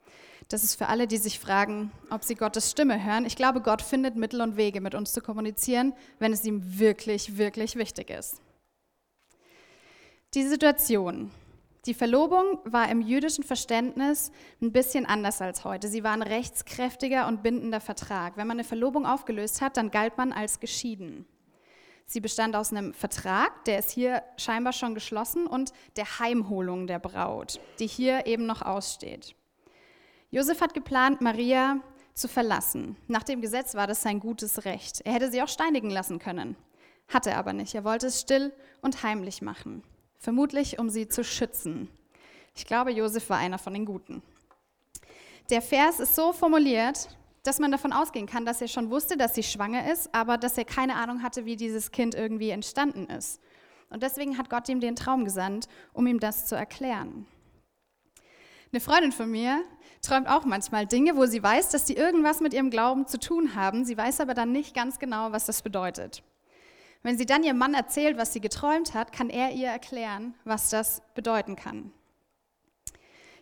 Das 0.51 0.65
ist 0.65 0.75
für 0.75 0.89
alle, 0.89 1.07
die 1.07 1.17
sich 1.17 1.39
fragen, 1.39 1.93
ob 2.11 2.25
sie 2.25 2.35
Gottes 2.35 2.73
Stimme 2.73 3.03
hören. 3.03 3.25
Ich 3.25 3.37
glaube, 3.37 3.61
Gott 3.61 3.83
findet 3.83 4.17
Mittel 4.17 4.41
und 4.41 4.57
Wege, 4.57 4.81
mit 4.81 4.97
uns 4.97 5.13
zu 5.13 5.21
kommunizieren, 5.21 5.95
wenn 6.19 6.33
es 6.33 6.45
ihm 6.45 6.81
wirklich, 6.81 7.39
wirklich 7.39 7.77
wichtig 7.77 8.11
ist. 8.11 8.43
Die 10.35 10.43
Situation. 10.43 11.31
Die 11.87 11.95
Verlobung 11.95 12.59
war 12.65 12.91
im 12.91 13.01
jüdischen 13.01 13.45
Verständnis 13.45 14.33
ein 14.61 14.73
bisschen 14.73 15.07
anders 15.07 15.41
als 15.41 15.65
heute. 15.65 15.87
Sie 15.87 16.03
war 16.03 16.13
ein 16.13 16.23
rechtskräftiger 16.23 17.29
und 17.29 17.45
bindender 17.45 17.81
Vertrag. 17.81 18.37
Wenn 18.37 18.49
man 18.49 18.57
eine 18.57 18.65
Verlobung 18.65 19.07
aufgelöst 19.07 19.61
hat, 19.61 19.77
dann 19.77 19.93
galt 19.93 20.19
man 20.19 20.33
als 20.33 20.59
geschieden. 20.59 21.27
Sie 22.07 22.21
bestand 22.21 22.57
aus 22.57 22.73
einem 22.73 22.93
Vertrag, 22.93 23.65
der 23.67 23.79
ist 23.79 23.93
hier 23.93 24.25
scheinbar 24.37 24.73
schon 24.73 24.95
geschlossen, 24.95 25.47
und 25.47 25.73
der 25.95 26.19
Heimholung 26.19 26.89
der 26.89 26.99
Braut, 26.99 27.61
die 27.79 27.87
hier 27.87 28.27
eben 28.27 28.47
noch 28.47 28.63
aussteht. 28.63 29.37
Josef 30.33 30.61
hat 30.61 30.75
geplant, 30.75 31.21
Maria 31.21 31.81
zu 32.15 32.29
verlassen. 32.29 32.97
Nach 33.09 33.25
dem 33.25 33.41
Gesetz 33.41 33.75
war 33.75 33.89
das 33.89 34.03
sein 34.03 34.21
gutes 34.21 34.65
Recht. 34.65 35.01
Er 35.05 35.15
hätte 35.15 35.31
sie 35.31 35.43
auch 35.43 35.49
steinigen 35.49 35.91
lassen 35.91 36.21
können. 36.21 36.57
Hatte 37.09 37.37
aber 37.37 37.53
nicht. 37.53 37.75
Er 37.75 37.83
wollte 37.83 38.07
es 38.07 38.21
still 38.21 38.53
und 38.81 39.03
heimlich 39.03 39.43
machen. 39.43 39.83
Vermutlich, 40.19 40.79
um 40.79 40.89
sie 40.89 41.09
zu 41.09 41.25
schützen. 41.25 41.89
Ich 42.55 42.65
glaube, 42.65 42.93
Josef 42.93 43.29
war 43.29 43.39
einer 43.39 43.59
von 43.59 43.75
den 43.75 43.85
Guten. 43.85 44.23
Der 45.51 45.63
Vers 45.63 45.99
ist 45.99 46.15
so 46.15 46.33
formuliert, 46.33 47.09
dass 47.43 47.59
man 47.59 47.73
davon 47.73 47.93
ausgehen 47.93 48.27
kann, 48.27 48.45
dass 48.45 48.61
er 48.61 48.69
schon 48.69 48.91
wusste, 48.91 49.17
dass 49.17 49.35
sie 49.35 49.43
schwanger 49.43 49.91
ist, 49.91 50.15
aber 50.15 50.39
dass 50.39 50.59
er 50.59 50.65
keine 50.65 50.95
Ahnung 50.95 51.23
hatte, 51.25 51.45
wie 51.45 51.57
dieses 51.57 51.91
Kind 51.91 52.15
irgendwie 52.15 52.51
entstanden 52.51 53.07
ist. 53.07 53.41
Und 53.89 54.05
deswegen 54.05 54.39
hat 54.39 54.49
Gott 54.49 54.69
ihm 54.69 54.79
den 54.79 54.95
Traum 54.95 55.25
gesandt, 55.25 55.67
um 55.93 56.07
ihm 56.07 56.21
das 56.21 56.47
zu 56.47 56.55
erklären. 56.55 57.27
Eine 58.73 58.81
Freundin 58.81 59.11
von 59.11 59.29
mir 59.29 59.65
träumt 60.03 60.29
auch 60.29 60.45
manchmal 60.45 60.87
Dinge, 60.87 61.17
wo 61.17 61.27
sie 61.27 61.43
weiß, 61.43 61.71
dass 61.71 61.87
sie 61.87 61.95
irgendwas 61.95 62.41
mit 62.41 62.55
ihrem 62.55 62.71
Glauben 62.71 63.07
zu 63.07 63.19
tun 63.19 63.55
haben. 63.55 63.85
Sie 63.85 63.97
weiß 63.97 64.21
aber 64.21 64.35
dann 64.35 64.53
nicht 64.53 64.75
ganz 64.75 64.99
genau, 64.99 65.33
was 65.33 65.47
das 65.47 65.63
bedeutet. 65.63 66.23
Wenn 67.03 67.17
sie 67.17 67.27
dann 67.27 67.43
ihrem 67.43 67.59
Mann 67.59 67.75
erzählt, 67.75 68.19
was 68.19 68.33
sie 68.33 68.41
geträumt 68.41 68.95
hat, 68.95 69.13
kann 69.13 69.31
er 69.31 69.53
ihr 69.53 69.69
erklären, 69.69 70.35
was 70.45 70.69
das 70.69 71.03
bedeuten 71.15 71.57
kann. 71.57 71.93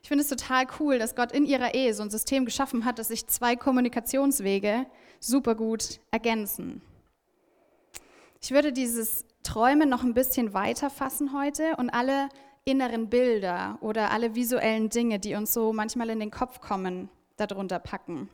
Ich 0.02 0.08
finde 0.08 0.22
es 0.22 0.28
total 0.28 0.66
cool, 0.78 0.98
dass 0.98 1.16
Gott 1.16 1.32
in 1.32 1.44
ihrer 1.44 1.74
Ehe 1.74 1.92
so 1.92 2.02
ein 2.02 2.10
System 2.10 2.44
geschaffen 2.44 2.84
hat, 2.84 2.98
dass 2.98 3.08
sich 3.08 3.26
zwei 3.26 3.56
Kommunikationswege 3.56 4.86
super 5.20 5.54
gut 5.54 6.00
ergänzen. 6.10 6.82
Ich 8.40 8.52
würde 8.52 8.72
dieses 8.72 9.24
Träumen 9.42 9.88
noch 9.88 10.04
ein 10.04 10.14
bisschen 10.14 10.54
weiter 10.54 10.90
fassen 10.90 11.32
heute 11.36 11.76
und 11.76 11.90
alle 11.90 12.28
inneren 12.68 13.08
Bilder 13.08 13.78
oder 13.80 14.10
alle 14.10 14.34
visuellen 14.34 14.90
Dinge, 14.90 15.18
die 15.18 15.34
uns 15.34 15.54
so 15.54 15.72
manchmal 15.72 16.10
in 16.10 16.20
den 16.20 16.30
Kopf 16.30 16.60
kommen, 16.60 17.08
darunter 17.36 17.78
packen. 17.78 18.28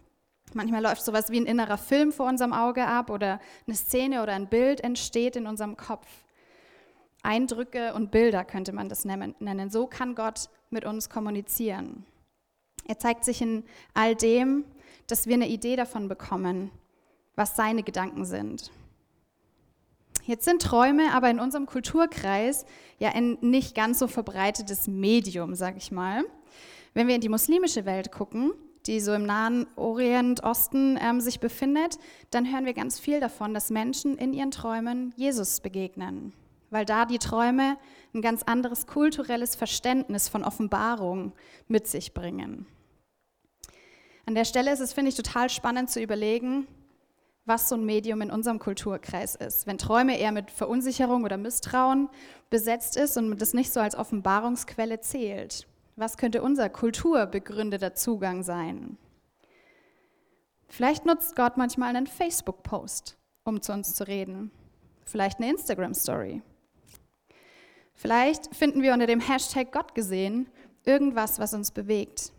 Manchmal 0.52 0.82
läuft 0.82 1.02
sowas 1.02 1.30
wie 1.30 1.40
ein 1.40 1.46
innerer 1.46 1.78
Film 1.78 2.12
vor 2.12 2.28
unserem 2.28 2.52
Auge 2.52 2.86
ab 2.86 3.10
oder 3.10 3.40
eine 3.66 3.76
Szene 3.76 4.22
oder 4.22 4.32
ein 4.32 4.48
Bild 4.48 4.80
entsteht 4.80 5.36
in 5.36 5.46
unserem 5.46 5.76
Kopf. 5.76 6.06
Eindrücke 7.22 7.94
und 7.94 8.10
Bilder 8.10 8.44
könnte 8.44 8.72
man 8.72 8.88
das 8.88 9.04
nennen. 9.04 9.70
So 9.70 9.86
kann 9.86 10.14
Gott 10.14 10.50
mit 10.70 10.84
uns 10.84 11.08
kommunizieren. 11.08 12.04
Er 12.86 12.98
zeigt 12.98 13.24
sich 13.24 13.40
in 13.40 13.64
all 13.94 14.14
dem, 14.14 14.64
dass 15.06 15.26
wir 15.26 15.34
eine 15.34 15.48
Idee 15.48 15.76
davon 15.76 16.08
bekommen, 16.08 16.70
was 17.34 17.56
seine 17.56 17.82
Gedanken 17.82 18.24
sind. 18.24 18.70
Jetzt 20.26 20.46
sind 20.46 20.62
Träume 20.62 21.12
aber 21.12 21.28
in 21.28 21.38
unserem 21.38 21.66
Kulturkreis 21.66 22.64
ja 22.98 23.10
ein 23.10 23.36
nicht 23.42 23.74
ganz 23.74 23.98
so 23.98 24.06
verbreitetes 24.06 24.88
Medium, 24.88 25.54
sag 25.54 25.76
ich 25.76 25.92
mal. 25.92 26.24
Wenn 26.94 27.08
wir 27.08 27.14
in 27.14 27.20
die 27.20 27.28
muslimische 27.28 27.84
Welt 27.84 28.10
gucken, 28.10 28.52
die 28.86 29.00
so 29.00 29.12
im 29.12 29.26
Nahen 29.26 29.66
Orient, 29.76 30.42
Osten 30.42 30.98
ähm, 31.00 31.20
sich 31.20 31.40
befindet, 31.40 31.98
dann 32.30 32.50
hören 32.50 32.64
wir 32.64 32.72
ganz 32.72 32.98
viel 32.98 33.20
davon, 33.20 33.52
dass 33.52 33.70
Menschen 33.70 34.16
in 34.16 34.32
ihren 34.32 34.50
Träumen 34.50 35.12
Jesus 35.16 35.60
begegnen, 35.60 36.32
weil 36.70 36.86
da 36.86 37.04
die 37.04 37.18
Träume 37.18 37.76
ein 38.14 38.22
ganz 38.22 38.42
anderes 38.44 38.86
kulturelles 38.86 39.56
Verständnis 39.56 40.28
von 40.28 40.42
Offenbarung 40.42 41.32
mit 41.68 41.86
sich 41.86 42.14
bringen. 42.14 42.66
An 44.26 44.34
der 44.34 44.46
Stelle 44.46 44.72
ist 44.72 44.80
es, 44.80 44.94
finde 44.94 45.10
ich, 45.10 45.16
total 45.16 45.50
spannend 45.50 45.90
zu 45.90 46.00
überlegen, 46.00 46.66
was 47.46 47.68
so 47.68 47.74
ein 47.74 47.84
Medium 47.84 48.22
in 48.22 48.30
unserem 48.30 48.58
Kulturkreis 48.58 49.34
ist. 49.34 49.66
Wenn 49.66 49.78
Träume 49.78 50.18
eher 50.18 50.32
mit 50.32 50.50
Verunsicherung 50.50 51.24
oder 51.24 51.36
Misstrauen 51.36 52.08
besetzt 52.50 52.96
ist 52.96 53.16
und 53.16 53.38
das 53.38 53.54
nicht 53.54 53.72
so 53.72 53.80
als 53.80 53.94
Offenbarungsquelle 53.94 55.00
zählt, 55.00 55.66
was 55.96 56.16
könnte 56.16 56.42
unser 56.42 56.68
kulturbegründeter 56.68 57.94
Zugang 57.94 58.42
sein? 58.42 58.96
Vielleicht 60.68 61.06
nutzt 61.06 61.36
Gott 61.36 61.56
manchmal 61.56 61.94
einen 61.94 62.06
Facebook-Post, 62.06 63.16
um 63.44 63.60
zu 63.60 63.72
uns 63.72 63.94
zu 63.94 64.06
reden. 64.06 64.50
Vielleicht 65.04 65.38
eine 65.38 65.50
Instagram-Story. 65.50 66.42
Vielleicht 67.92 68.54
finden 68.56 68.82
wir 68.82 68.92
unter 68.92 69.06
dem 69.06 69.20
Hashtag 69.20 69.70
Gott 69.70 69.94
gesehen 69.94 70.48
irgendwas, 70.84 71.38
was 71.38 71.54
uns 71.54 71.70
bewegt. 71.70 72.32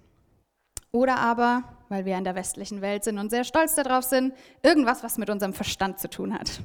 Oder 0.91 1.17
aber 1.17 1.63
weil 1.89 2.05
wir 2.05 2.17
in 2.17 2.23
der 2.23 2.35
westlichen 2.35 2.81
Welt 2.81 3.03
sind 3.03 3.17
und 3.17 3.29
sehr 3.29 3.43
stolz 3.43 3.75
darauf 3.75 4.03
sind, 4.03 4.33
irgendwas, 4.63 5.03
was 5.03 5.17
mit 5.17 5.29
unserem 5.29 5.53
Verstand 5.53 5.99
zu 5.99 6.09
tun 6.09 6.33
hat. 6.33 6.61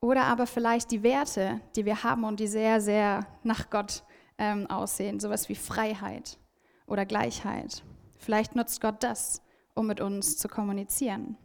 Oder 0.00 0.24
aber 0.24 0.46
vielleicht 0.46 0.90
die 0.90 1.02
Werte, 1.02 1.60
die 1.76 1.84
wir 1.84 2.02
haben 2.02 2.24
und 2.24 2.40
die 2.40 2.48
sehr, 2.48 2.80
sehr 2.80 3.26
nach 3.44 3.70
Gott 3.70 4.02
ähm, 4.38 4.68
aussehen, 4.68 5.20
sowas 5.20 5.48
wie 5.48 5.54
Freiheit 5.54 6.38
oder 6.86 7.06
Gleichheit. 7.06 7.84
Vielleicht 8.18 8.56
nutzt 8.56 8.80
Gott 8.80 9.02
das, 9.02 9.42
um 9.74 9.86
mit 9.86 10.00
uns 10.00 10.36
zu 10.36 10.48
kommunizieren. 10.48 11.36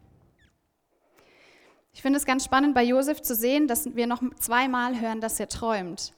Ich 1.92 2.02
finde 2.02 2.18
es 2.18 2.26
ganz 2.26 2.44
spannend 2.44 2.74
bei 2.74 2.84
Josef 2.84 3.22
zu 3.22 3.34
sehen, 3.34 3.66
dass 3.66 3.94
wir 3.96 4.06
noch 4.06 4.22
zweimal 4.38 5.00
hören, 5.00 5.20
dass 5.20 5.40
er 5.40 5.48
träumt. 5.48 6.12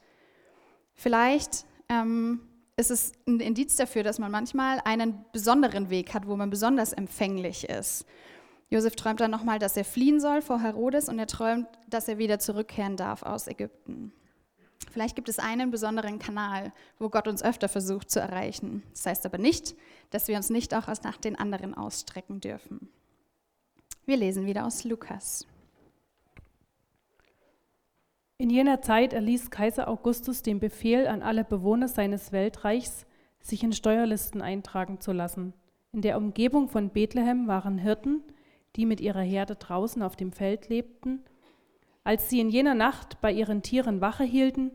Vielleicht 0.94 1.64
ähm, 1.88 2.40
ist 2.80 2.90
es 2.90 3.12
ein 3.28 3.40
Indiz 3.40 3.76
dafür, 3.76 4.02
dass 4.02 4.18
man 4.18 4.32
manchmal 4.32 4.80
einen 4.84 5.24
besonderen 5.32 5.90
Weg 5.90 6.14
hat, 6.14 6.26
wo 6.26 6.36
man 6.36 6.50
besonders 6.50 6.92
empfänglich 6.92 7.68
ist. 7.68 8.06
Josef 8.70 8.96
träumt 8.96 9.20
dann 9.20 9.30
nochmal, 9.30 9.58
dass 9.58 9.76
er 9.76 9.84
fliehen 9.84 10.20
soll 10.20 10.42
vor 10.42 10.60
Herodes 10.60 11.08
und 11.08 11.18
er 11.18 11.26
träumt, 11.26 11.66
dass 11.88 12.08
er 12.08 12.18
wieder 12.18 12.38
zurückkehren 12.38 12.96
darf 12.96 13.22
aus 13.22 13.48
Ägypten. 13.48 14.12
Vielleicht 14.90 15.14
gibt 15.14 15.28
es 15.28 15.38
einen 15.38 15.70
besonderen 15.70 16.18
Kanal, 16.18 16.72
wo 16.98 17.10
Gott 17.10 17.28
uns 17.28 17.42
öfter 17.42 17.68
versucht 17.68 18.10
zu 18.10 18.18
erreichen. 18.20 18.82
Das 18.92 19.06
heißt 19.06 19.26
aber 19.26 19.38
nicht, 19.38 19.74
dass 20.10 20.28
wir 20.28 20.36
uns 20.36 20.50
nicht 20.50 20.74
auch 20.74 20.86
nach 21.02 21.16
den 21.18 21.36
anderen 21.36 21.74
ausstrecken 21.74 22.40
dürfen. 22.40 22.88
Wir 24.06 24.16
lesen 24.16 24.46
wieder 24.46 24.66
aus 24.66 24.84
Lukas. 24.84 25.46
In 28.40 28.48
jener 28.48 28.80
Zeit 28.80 29.12
erließ 29.12 29.50
Kaiser 29.50 29.86
Augustus 29.86 30.40
den 30.40 30.60
Befehl 30.60 31.06
an 31.06 31.20
alle 31.20 31.44
Bewohner 31.44 31.88
seines 31.88 32.32
Weltreichs, 32.32 33.04
sich 33.38 33.62
in 33.62 33.74
Steuerlisten 33.74 34.40
eintragen 34.40 34.98
zu 34.98 35.12
lassen. 35.12 35.52
In 35.92 36.00
der 36.00 36.16
Umgebung 36.16 36.70
von 36.70 36.88
Bethlehem 36.88 37.48
waren 37.48 37.76
Hirten, 37.76 38.22
die 38.76 38.86
mit 38.86 39.02
ihrer 39.02 39.20
Herde 39.20 39.56
draußen 39.56 40.02
auf 40.02 40.16
dem 40.16 40.32
Feld 40.32 40.70
lebten, 40.70 41.20
Als 42.02 42.30
sie 42.30 42.40
in 42.40 42.48
jener 42.48 42.74
Nacht 42.74 43.20
bei 43.20 43.30
ihren 43.30 43.60
Tieren 43.60 44.00
Wache 44.00 44.24
hielten, 44.24 44.70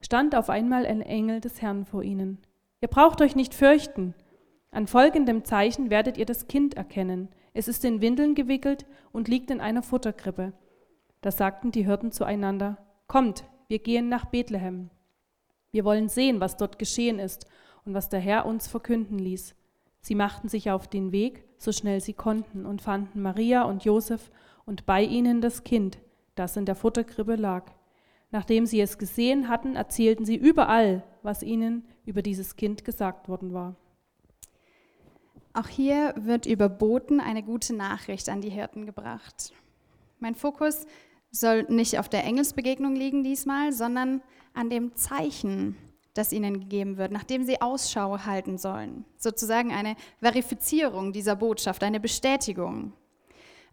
stand 0.00 0.34
auf 0.34 0.48
einmal 0.48 0.86
ein 0.86 1.02
Engel 1.02 1.42
des 1.42 1.60
Herrn 1.60 1.84
vor 1.84 2.02
ihnen. 2.02 2.38
Ihr 2.80 2.88
braucht 2.88 3.20
euch 3.20 3.36
nicht 3.36 3.52
fürchten. 3.52 4.14
An 4.70 4.86
folgendem 4.86 5.44
Zeichen 5.44 5.90
werdet 5.90 6.16
ihr 6.16 6.24
das 6.24 6.48
Kind 6.48 6.78
erkennen. 6.78 7.28
Es 7.52 7.68
ist 7.68 7.84
in 7.84 8.00
Windeln 8.00 8.34
gewickelt 8.34 8.86
und 9.12 9.28
liegt 9.28 9.50
in 9.50 9.60
einer 9.60 9.82
Futterkrippe. 9.82 10.54
Da 11.20 11.30
sagten 11.30 11.72
die 11.72 11.84
Hirten 11.84 12.10
zueinander, 12.10 12.78
Kommt, 13.06 13.44
wir 13.68 13.78
gehen 13.78 14.08
nach 14.08 14.26
Bethlehem. 14.26 14.90
Wir 15.70 15.84
wollen 15.84 16.08
sehen, 16.08 16.40
was 16.40 16.56
dort 16.56 16.78
geschehen 16.78 17.18
ist 17.18 17.46
und 17.84 17.94
was 17.94 18.08
der 18.08 18.20
Herr 18.20 18.46
uns 18.46 18.68
verkünden 18.68 19.18
ließ. 19.18 19.54
Sie 20.00 20.14
machten 20.14 20.48
sich 20.48 20.70
auf 20.70 20.88
den 20.88 21.12
Weg, 21.12 21.44
so 21.58 21.72
schnell 21.72 22.00
sie 22.00 22.12
konnten, 22.12 22.66
und 22.66 22.82
fanden 22.82 23.22
Maria 23.22 23.62
und 23.62 23.84
Josef 23.84 24.30
und 24.66 24.84
bei 24.84 25.02
ihnen 25.02 25.40
das 25.40 25.64
Kind, 25.64 25.98
das 26.34 26.56
in 26.56 26.66
der 26.66 26.74
Futterkrippe 26.74 27.36
lag. 27.36 27.70
Nachdem 28.30 28.66
sie 28.66 28.80
es 28.80 28.98
gesehen 28.98 29.48
hatten, 29.48 29.76
erzählten 29.76 30.24
sie 30.24 30.36
überall, 30.36 31.04
was 31.22 31.42
ihnen 31.42 31.86
über 32.04 32.22
dieses 32.22 32.56
Kind 32.56 32.84
gesagt 32.84 33.28
worden 33.28 33.52
war. 33.52 33.76
Auch 35.54 35.68
hier 35.68 36.14
wird 36.16 36.46
über 36.46 36.68
Boten 36.68 37.20
eine 37.20 37.42
gute 37.42 37.74
Nachricht 37.74 38.28
an 38.30 38.40
die 38.40 38.50
Hirten 38.50 38.86
gebracht. 38.86 39.52
Mein 40.18 40.34
Fokus 40.34 40.86
soll 41.32 41.64
nicht 41.68 41.98
auf 41.98 42.08
der 42.08 42.24
Engelsbegegnung 42.24 42.94
liegen 42.94 43.24
diesmal, 43.24 43.72
sondern 43.72 44.22
an 44.54 44.70
dem 44.70 44.94
Zeichen, 44.94 45.76
das 46.14 46.32
ihnen 46.32 46.60
gegeben 46.60 46.98
wird, 46.98 47.10
nachdem 47.10 47.42
sie 47.42 47.60
Ausschau 47.62 48.18
halten 48.26 48.58
sollen. 48.58 49.06
Sozusagen 49.16 49.72
eine 49.72 49.96
Verifizierung 50.20 51.12
dieser 51.12 51.34
Botschaft, 51.34 51.82
eine 51.82 52.00
Bestätigung. 52.00 52.92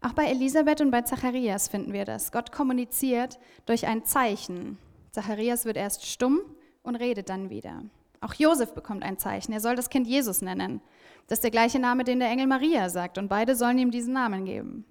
Auch 0.00 0.14
bei 0.14 0.24
Elisabeth 0.24 0.80
und 0.80 0.90
bei 0.90 1.02
Zacharias 1.02 1.68
finden 1.68 1.92
wir 1.92 2.06
das. 2.06 2.32
Gott 2.32 2.50
kommuniziert 2.50 3.38
durch 3.66 3.86
ein 3.86 4.06
Zeichen. 4.06 4.78
Zacharias 5.12 5.66
wird 5.66 5.76
erst 5.76 6.06
stumm 6.06 6.40
und 6.82 6.96
redet 6.96 7.28
dann 7.28 7.50
wieder. 7.50 7.82
Auch 8.22 8.32
Josef 8.32 8.72
bekommt 8.72 9.02
ein 9.02 9.18
Zeichen. 9.18 9.52
Er 9.52 9.60
soll 9.60 9.76
das 9.76 9.90
Kind 9.90 10.06
Jesus 10.06 10.40
nennen. 10.40 10.80
Das 11.26 11.38
ist 11.38 11.44
der 11.44 11.50
gleiche 11.50 11.78
Name, 11.78 12.04
den 12.04 12.20
der 12.20 12.30
Engel 12.30 12.46
Maria 12.46 12.88
sagt, 12.88 13.18
und 13.18 13.28
beide 13.28 13.54
sollen 13.54 13.78
ihm 13.78 13.90
diesen 13.90 14.14
Namen 14.14 14.46
geben. 14.46 14.86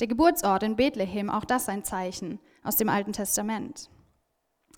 Der 0.00 0.06
Geburtsort 0.06 0.62
in 0.62 0.76
Bethlehem, 0.76 1.28
auch 1.28 1.44
das 1.44 1.68
ein 1.68 1.82
Zeichen 1.82 2.38
aus 2.62 2.76
dem 2.76 2.88
Alten 2.88 3.12
Testament. 3.12 3.90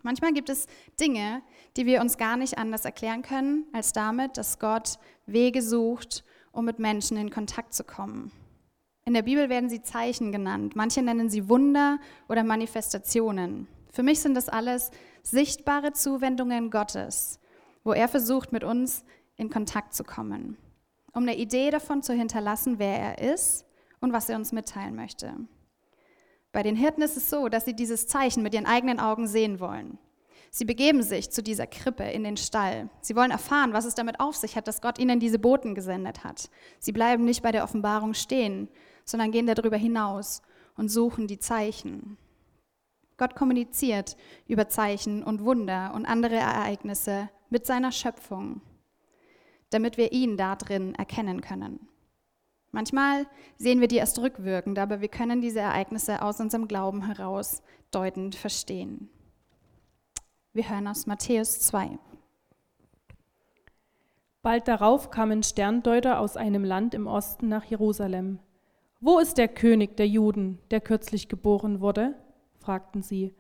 Manchmal 0.03 0.33
gibt 0.33 0.49
es 0.49 0.67
Dinge, 0.99 1.43
die 1.77 1.85
wir 1.85 2.01
uns 2.01 2.17
gar 2.17 2.39
nicht 2.39 2.57
anders 2.57 2.87
erklären 2.87 3.21
können, 3.21 3.67
als 3.75 3.93
damit, 3.93 4.39
dass 4.39 4.59
Gott 4.59 4.99
Wege 5.27 5.61
sucht, 5.61 6.25
um 6.53 6.65
mit 6.65 6.79
Menschen 6.79 7.19
in 7.19 7.31
Kontakt 7.31 7.75
zu 7.75 7.85
kommen. 7.85 8.33
In 9.05 9.13
der 9.13 9.23
Bibel 9.23 9.51
werden 9.51 9.69
sie 9.69 9.83
Zeichen 9.83 10.33
genannt. 10.33 10.75
Manche 10.75 11.03
nennen 11.03 11.29
sie 11.29 11.51
Wunder 11.51 11.99
oder 12.29 12.43
Manifestationen. 12.43 13.69
Für 13.93 14.03
mich 14.03 14.21
sind 14.21 14.35
das 14.35 14.49
alles 14.49 14.91
sichtbare 15.23 15.93
Zuwendungen 15.93 16.71
Gottes, 16.71 17.41
wo 17.85 17.93
er 17.93 18.09
versucht, 18.09 18.53
mit 18.53 18.65
uns 18.65 19.05
in 19.37 19.51
Kontakt 19.51 19.93
zu 19.95 20.05
kommen, 20.05 20.57
um 21.13 21.25
eine 21.25 21.37
Idee 21.37 21.71
davon 21.71 22.03
zu 22.03 22.15
hinterlassen, 22.15 22.79
wer 22.79 22.99
er 22.99 23.35
ist 23.35 23.67
und 24.01 24.13
was 24.13 24.29
er 24.29 24.37
uns 24.37 24.53
mitteilen 24.53 24.97
möchte. 24.97 25.35
Bei 26.53 26.63
den 26.63 26.77
Hirten 26.77 27.03
ist 27.03 27.17
es 27.17 27.31
so, 27.31 27.49
dass 27.49 27.65
sie 27.65 27.75
dieses 27.75 28.09
Zeichen 28.09 28.43
mit 28.43 28.55
ihren 28.55 28.67
eigenen 28.67 28.99
Augen 28.99 29.27
sehen 29.27 29.61
wollen. 29.61 29.99
Sie 30.53 30.65
begeben 30.65 31.05
sich 31.05 31.31
zu 31.31 31.45
dieser 31.45 31.69
Krippe 31.69 32.03
in 32.03 32.25
den 32.25 32.37
Stall. 32.37 32.91
Sie 33.01 33.15
wollen 33.15 33.31
erfahren, 33.31 33.73
was 33.73 33.85
es 33.85 33.95
damit 33.95 34.19
auf 34.19 34.35
sich 34.35 34.57
hat, 34.57 34.67
dass 34.67 34.81
Gott 34.81 34.99
ihnen 34.99 35.21
diese 35.21 35.39
Boten 35.39 35.77
gesendet 35.77 36.25
hat. 36.25 36.51
Sie 36.81 36.91
bleiben 36.91 37.25
nicht 37.25 37.43
bei 37.43 37.53
der 37.53 37.63
Offenbarung 37.63 38.15
stehen, 38.15 38.69
sondern 39.05 39.31
gehen 39.31 39.47
darüber 39.47 39.77
hinaus 39.77 40.43
und 40.77 40.89
suchen 40.89 41.29
die 41.29 41.39
Zeichen. 41.39 42.17
Gott 43.17 43.37
kommuniziert 43.37 44.17
über 44.49 44.69
Zeichen 44.69 45.23
und 45.23 45.45
Wunder 45.45 45.93
und 45.95 46.07
andere 46.07 46.37
Ereignisse 46.37 47.29
mit 47.49 47.67
seiner 47.67 47.93
Schöpfung, 47.93 48.61
damit 49.69 49.99
wir 49.99 50.11
ihn 50.11 50.37
da 50.37 50.57
drin 50.57 50.97
erkennen 50.97 51.43
können. 51.43 51.90
Manchmal 52.73 53.27
sehen 53.57 53.81
wir 53.81 53.89
die 53.89 53.97
erst 53.97 54.19
rückwirkend, 54.21 54.79
aber 54.79 55.01
wir 55.01 55.09
können 55.09 55.41
diese 55.41 55.61
Ereignisse 55.61 56.23
aus 56.23 56.41
unserem 56.41 56.69
Glauben 56.69 57.07
heraus 57.07 57.63
deutend 57.91 58.37
verstehen. 58.37 59.11
Wir 60.53 60.69
hören 60.69 60.87
aus 60.87 61.07
Matthäus 61.07 61.61
2. 61.61 61.99
Bald 64.43 64.69
darauf 64.69 65.11
kamen 65.11 65.43
Sterndeuter 65.43 66.19
aus 66.19 66.37
einem 66.37 66.65
Land 66.65 66.95
im 66.95 67.07
Osten 67.07 67.49
nach 67.49 67.65
Jerusalem. 67.65 68.39
Wo 69.01 69.19
ist 69.19 69.39
der 69.39 69.49
König 69.49 69.97
der 69.97 70.09
Juden, 70.09 70.59
der 70.71 70.81
kürzlich 70.81 71.29
geboren 71.29 71.81
wurde? 71.81 72.15
fragten 72.59 73.03
sie. 73.03 73.35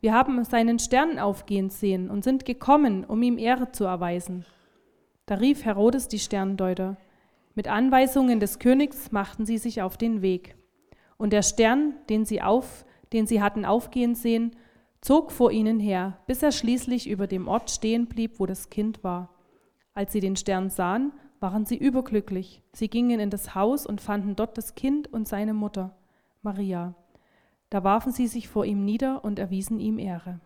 Wir 0.00 0.14
haben 0.14 0.42
seinen 0.44 0.78
Stern 0.78 1.18
aufgehen 1.18 1.70
sehen 1.70 2.10
und 2.10 2.24
sind 2.24 2.44
gekommen, 2.44 3.04
um 3.04 3.22
ihm 3.22 3.38
Ehre 3.38 3.70
zu 3.70 3.84
erweisen. 3.84 4.44
Da 5.26 5.36
rief 5.36 5.64
Herodes 5.64 6.08
die 6.08 6.18
Sterndeuter. 6.18 6.96
Mit 7.54 7.68
Anweisungen 7.68 8.40
des 8.40 8.58
Königs 8.58 9.12
machten 9.12 9.44
sie 9.44 9.58
sich 9.58 9.82
auf 9.82 9.96
den 9.96 10.22
Weg. 10.22 10.56
Und 11.18 11.32
der 11.32 11.42
Stern, 11.42 11.94
den 12.08 12.24
sie, 12.24 12.42
auf, 12.42 12.84
den 13.12 13.26
sie 13.26 13.42
hatten 13.42 13.64
aufgehen 13.64 14.14
sehen, 14.14 14.56
zog 15.00 15.32
vor 15.32 15.50
ihnen 15.50 15.78
her, 15.78 16.18
bis 16.26 16.42
er 16.42 16.52
schließlich 16.52 17.08
über 17.08 17.26
dem 17.26 17.48
Ort 17.48 17.70
stehen 17.70 18.06
blieb, 18.06 18.40
wo 18.40 18.46
das 18.46 18.70
Kind 18.70 19.04
war. 19.04 19.34
Als 19.94 20.12
sie 20.12 20.20
den 20.20 20.36
Stern 20.36 20.70
sahen, 20.70 21.12
waren 21.40 21.66
sie 21.66 21.76
überglücklich. 21.76 22.62
Sie 22.72 22.88
gingen 22.88 23.20
in 23.20 23.28
das 23.28 23.54
Haus 23.54 23.84
und 23.84 24.00
fanden 24.00 24.36
dort 24.36 24.56
das 24.56 24.74
Kind 24.74 25.12
und 25.12 25.28
seine 25.28 25.52
Mutter, 25.52 25.94
Maria. 26.40 26.94
Da 27.68 27.84
warfen 27.84 28.12
sie 28.12 28.28
sich 28.28 28.48
vor 28.48 28.64
ihm 28.64 28.84
nieder 28.84 29.24
und 29.24 29.38
erwiesen 29.38 29.80
ihm 29.80 29.98
Ehre. 29.98 30.40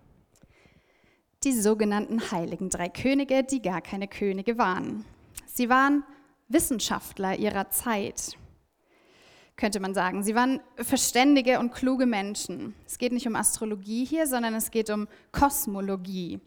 Die 1.45 1.53
sogenannten 1.53 2.33
heiligen 2.33 2.71
drei 2.71 2.89
Könige, 2.89 3.45
die 3.45 3.63
gar 3.63 3.83
keine 3.83 4.09
Könige 4.09 4.59
waren. 4.59 5.05
Sie 5.47 5.69
waren 5.69 6.03
Wissenschaftler 6.49 7.39
ihrer 7.39 7.71
Zeit, 7.71 8.39
könnte 9.57 9.81
man 9.81 9.95
sagen. 9.95 10.23
Sie 10.23 10.35
waren 10.35 10.61
verständige 10.77 11.59
und 11.59 11.73
kluge 11.73 12.07
Menschen. 12.07 12.75
Es 12.87 12.99
geht 12.99 13.13
nicht 13.13 13.27
um 13.27 13.37
Astrologie 13.37 14.05
hier, 14.05 14.27
sondern 14.27 14.55
es 14.55 14.71
geht 14.71 14.91
um 14.91 15.09
Kosmologie 15.33 16.41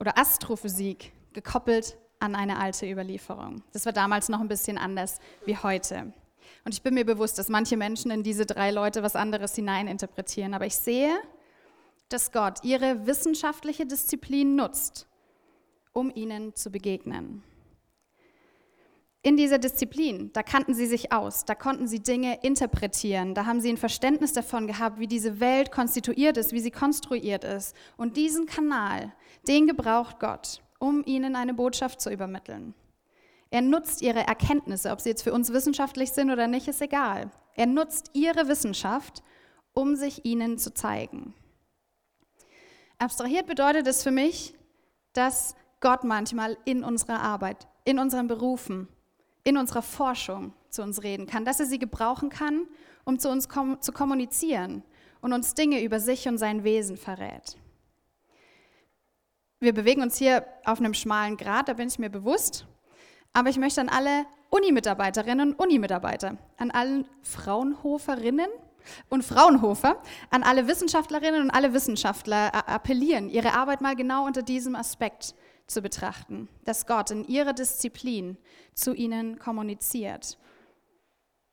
oder 0.00 0.18
Astrophysik, 0.18 1.12
gekoppelt 1.32 1.96
an 2.18 2.34
eine 2.34 2.58
alte 2.58 2.90
Überlieferung. 2.90 3.62
Das 3.72 3.84
war 3.86 3.92
damals 3.92 4.28
noch 4.28 4.40
ein 4.40 4.48
bisschen 4.48 4.78
anders 4.78 5.18
wie 5.44 5.56
heute. 5.56 6.12
Und 6.64 6.74
ich 6.74 6.82
bin 6.82 6.94
mir 6.94 7.04
bewusst, 7.04 7.38
dass 7.38 7.48
manche 7.48 7.76
Menschen 7.76 8.10
in 8.10 8.22
diese 8.22 8.46
drei 8.46 8.70
Leute 8.70 9.02
was 9.02 9.16
anderes 9.16 9.54
hineininterpretieren. 9.54 10.54
Aber 10.54 10.66
ich 10.66 10.76
sehe, 10.76 11.14
dass 12.08 12.32
Gott 12.32 12.64
ihre 12.64 13.06
wissenschaftliche 13.06 13.86
Disziplin 13.86 14.56
nutzt, 14.56 15.06
um 15.92 16.10
ihnen 16.14 16.54
zu 16.54 16.70
begegnen 16.70 17.42
in 19.22 19.36
dieser 19.36 19.58
Disziplin, 19.58 20.30
da 20.32 20.42
kannten 20.42 20.72
sie 20.74 20.86
sich 20.86 21.12
aus, 21.12 21.44
da 21.44 21.54
konnten 21.54 21.88
sie 21.88 22.00
Dinge 22.00 22.38
interpretieren, 22.42 23.34
da 23.34 23.44
haben 23.46 23.60
sie 23.60 23.70
ein 23.70 23.76
Verständnis 23.76 24.32
davon 24.32 24.68
gehabt, 24.68 25.00
wie 25.00 25.08
diese 25.08 25.40
Welt 25.40 25.72
konstituiert 25.72 26.36
ist, 26.36 26.52
wie 26.52 26.60
sie 26.60 26.70
konstruiert 26.70 27.42
ist. 27.42 27.74
Und 27.96 28.16
diesen 28.16 28.46
Kanal, 28.46 29.12
den 29.48 29.66
gebraucht 29.66 30.20
Gott, 30.20 30.62
um 30.78 31.02
ihnen 31.04 31.34
eine 31.34 31.54
Botschaft 31.54 32.00
zu 32.00 32.10
übermitteln. 32.10 32.74
Er 33.50 33.62
nutzt 33.62 34.02
ihre 34.02 34.26
Erkenntnisse, 34.26 34.90
ob 34.90 35.00
sie 35.00 35.08
jetzt 35.10 35.22
für 35.22 35.32
uns 35.32 35.52
wissenschaftlich 35.52 36.12
sind 36.12 36.30
oder 36.30 36.46
nicht, 36.46 36.68
ist 36.68 36.82
egal. 36.82 37.30
Er 37.54 37.66
nutzt 37.66 38.10
ihre 38.12 38.48
Wissenschaft, 38.48 39.22
um 39.72 39.96
sich 39.96 40.24
ihnen 40.24 40.58
zu 40.58 40.72
zeigen. 40.72 41.34
Abstrahiert 42.98 43.46
bedeutet 43.46 43.86
es 43.86 44.02
für 44.02 44.10
mich, 44.10 44.54
dass 45.12 45.54
Gott 45.80 46.04
manchmal 46.04 46.56
in 46.64 46.82
unserer 46.82 47.20
Arbeit, 47.20 47.66
in 47.84 47.98
unseren 47.98 48.26
Berufen, 48.26 48.88
in 49.46 49.56
unserer 49.56 49.82
Forschung 49.82 50.52
zu 50.70 50.82
uns 50.82 51.04
reden 51.04 51.26
kann, 51.26 51.44
dass 51.44 51.60
er 51.60 51.66
sie 51.66 51.78
gebrauchen 51.78 52.30
kann, 52.30 52.66
um 53.04 53.20
zu 53.20 53.30
uns 53.30 53.48
kom 53.48 53.80
zu 53.80 53.92
kommunizieren 53.92 54.82
und 55.20 55.32
uns 55.32 55.54
Dinge 55.54 55.84
über 55.84 56.00
sich 56.00 56.26
und 56.26 56.36
sein 56.36 56.64
Wesen 56.64 56.96
verrät. 56.96 57.56
Wir 59.60 59.72
bewegen 59.72 60.02
uns 60.02 60.16
hier 60.16 60.44
auf 60.64 60.80
einem 60.80 60.94
schmalen 60.94 61.36
Grad, 61.36 61.68
da 61.68 61.74
bin 61.74 61.86
ich 61.86 62.00
mir 62.00 62.10
bewusst. 62.10 62.66
Aber 63.32 63.48
ich 63.48 63.56
möchte 63.56 63.80
an 63.80 63.88
alle 63.88 64.26
Uni-Mitarbeiterinnen 64.50 65.52
und 65.52 65.60
Uni-Mitarbeiter, 65.60 66.38
an 66.56 66.72
allen 66.72 67.06
Fraunhoferinnen 67.22 68.50
und 69.10 69.24
Fraunhofer, 69.24 70.02
an 70.30 70.42
alle 70.42 70.66
Wissenschaftlerinnen 70.66 71.40
und 71.42 71.50
alle 71.50 71.72
Wissenschaftler 71.72 72.68
appellieren, 72.68 73.28
ihre 73.28 73.52
Arbeit 73.52 73.80
mal 73.80 73.94
genau 73.94 74.26
unter 74.26 74.42
diesem 74.42 74.74
Aspekt 74.74 75.36
zu 75.66 75.82
betrachten, 75.82 76.48
dass 76.64 76.86
Gott 76.86 77.10
in 77.10 77.24
ihrer 77.26 77.52
Disziplin 77.52 78.36
zu 78.74 78.94
ihnen 78.94 79.38
kommuniziert. 79.38 80.38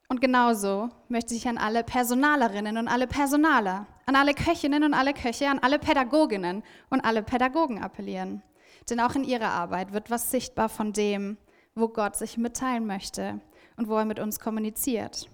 Und 0.09 0.21
genauso 0.21 0.89
möchte 1.09 1.33
ich 1.33 1.47
an 1.47 1.57
alle 1.57 1.83
Personalerinnen 1.83 2.77
und 2.77 2.87
alle 2.87 3.07
Personaler, 3.07 3.87
an 4.05 4.15
alle 4.15 4.33
Köchinnen 4.33 4.83
und 4.83 4.93
alle 4.93 5.13
Köche, 5.13 5.49
an 5.49 5.59
alle 5.59 5.79
Pädagoginnen 5.79 6.63
und 6.89 7.01
alle 7.01 7.23
Pädagogen 7.23 7.81
appellieren. 7.81 8.43
Denn 8.89 8.99
auch 8.99 9.15
in 9.15 9.23
ihrer 9.23 9.49
Arbeit 9.49 9.93
wird 9.93 10.11
was 10.11 10.29
sichtbar 10.29 10.69
von 10.69 10.93
dem, 10.93 11.37
wo 11.73 11.87
Gott 11.87 12.15
sich 12.15 12.37
mitteilen 12.37 12.85
möchte 12.85 13.39
und 13.77 13.87
wo 13.87 13.97
er 13.97 14.05
mit 14.05 14.19
uns 14.19 14.39
kommuniziert. 14.39 15.29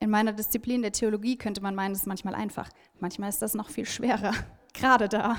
In 0.00 0.10
meiner 0.10 0.32
Disziplin 0.32 0.82
der 0.82 0.92
Theologie 0.92 1.38
könnte 1.38 1.62
man 1.62 1.74
meinen, 1.74 1.92
es 1.92 2.00
ist 2.00 2.06
manchmal 2.06 2.34
einfach. 2.34 2.68
Manchmal 2.98 3.30
ist 3.30 3.40
das 3.40 3.54
noch 3.54 3.70
viel 3.70 3.86
schwerer, 3.86 4.32
gerade 4.74 5.08
da. 5.08 5.36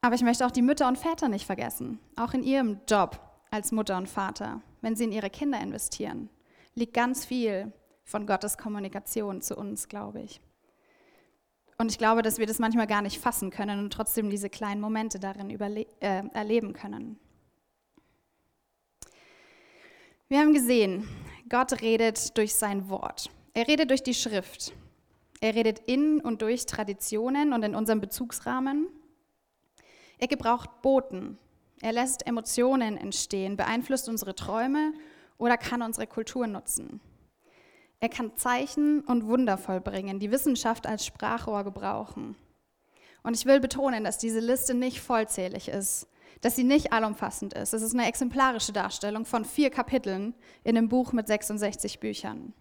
Aber 0.00 0.14
ich 0.14 0.22
möchte 0.22 0.46
auch 0.46 0.50
die 0.50 0.62
Mütter 0.62 0.88
und 0.88 0.98
Väter 0.98 1.28
nicht 1.28 1.46
vergessen, 1.46 1.98
auch 2.16 2.32
in 2.32 2.42
ihrem 2.42 2.80
Job 2.88 3.20
als 3.50 3.72
Mutter 3.72 3.96
und 3.96 4.08
Vater, 4.08 4.62
wenn 4.80 4.96
sie 4.96 5.04
in 5.04 5.12
ihre 5.12 5.30
Kinder 5.30 5.60
investieren, 5.60 6.30
liegt 6.74 6.94
ganz 6.94 7.24
viel 7.24 7.72
von 8.04 8.26
Gottes 8.26 8.56
Kommunikation 8.56 9.42
zu 9.42 9.56
uns, 9.56 9.88
glaube 9.88 10.22
ich. 10.22 10.40
Und 11.78 11.90
ich 11.90 11.98
glaube, 11.98 12.22
dass 12.22 12.38
wir 12.38 12.46
das 12.46 12.58
manchmal 12.58 12.86
gar 12.86 13.02
nicht 13.02 13.20
fassen 13.20 13.50
können 13.50 13.78
und 13.78 13.92
trotzdem 13.92 14.28
diese 14.28 14.50
kleinen 14.50 14.80
Momente 14.80 15.18
darin 15.18 15.50
äh, 15.50 16.22
erleben 16.34 16.72
können. 16.72 17.18
Wir 20.28 20.40
haben 20.40 20.52
gesehen, 20.52 21.08
Gott 21.48 21.80
redet 21.80 22.36
durch 22.36 22.54
sein 22.54 22.88
Wort. 22.88 23.30
Er 23.54 23.66
redet 23.66 23.90
durch 23.90 24.02
die 24.02 24.14
Schrift. 24.14 24.72
Er 25.40 25.54
redet 25.54 25.80
in 25.80 26.20
und 26.20 26.42
durch 26.42 26.66
Traditionen 26.66 27.52
und 27.52 27.62
in 27.62 27.74
unserem 27.74 28.00
Bezugsrahmen. 28.00 28.86
Er 30.20 30.28
gebraucht 30.28 30.82
Boten. 30.82 31.38
Er 31.80 31.92
lässt 31.92 32.26
Emotionen 32.26 32.98
entstehen, 32.98 33.56
beeinflusst 33.56 34.06
unsere 34.06 34.34
Träume 34.34 34.92
oder 35.38 35.56
kann 35.56 35.80
unsere 35.80 36.06
Kultur 36.06 36.46
nutzen. 36.46 37.00
Er 38.00 38.10
kann 38.10 38.36
Zeichen 38.36 39.00
und 39.00 39.26
Wunder 39.26 39.56
vollbringen, 39.56 40.20
die 40.20 40.30
Wissenschaft 40.30 40.86
als 40.86 41.06
Sprachrohr 41.06 41.64
gebrauchen. 41.64 42.36
Und 43.22 43.34
ich 43.34 43.46
will 43.46 43.60
betonen, 43.60 44.04
dass 44.04 44.18
diese 44.18 44.40
Liste 44.40 44.74
nicht 44.74 45.00
vollzählig 45.00 45.68
ist, 45.68 46.06
dass 46.42 46.54
sie 46.54 46.64
nicht 46.64 46.92
allumfassend 46.92 47.54
ist. 47.54 47.72
Es 47.72 47.80
ist 47.80 47.94
eine 47.94 48.06
exemplarische 48.06 48.72
Darstellung 48.72 49.24
von 49.24 49.46
vier 49.46 49.70
Kapiteln 49.70 50.34
in 50.64 50.76
einem 50.76 50.90
Buch 50.90 51.12
mit 51.12 51.26
66 51.26 51.98
Büchern. 51.98 52.52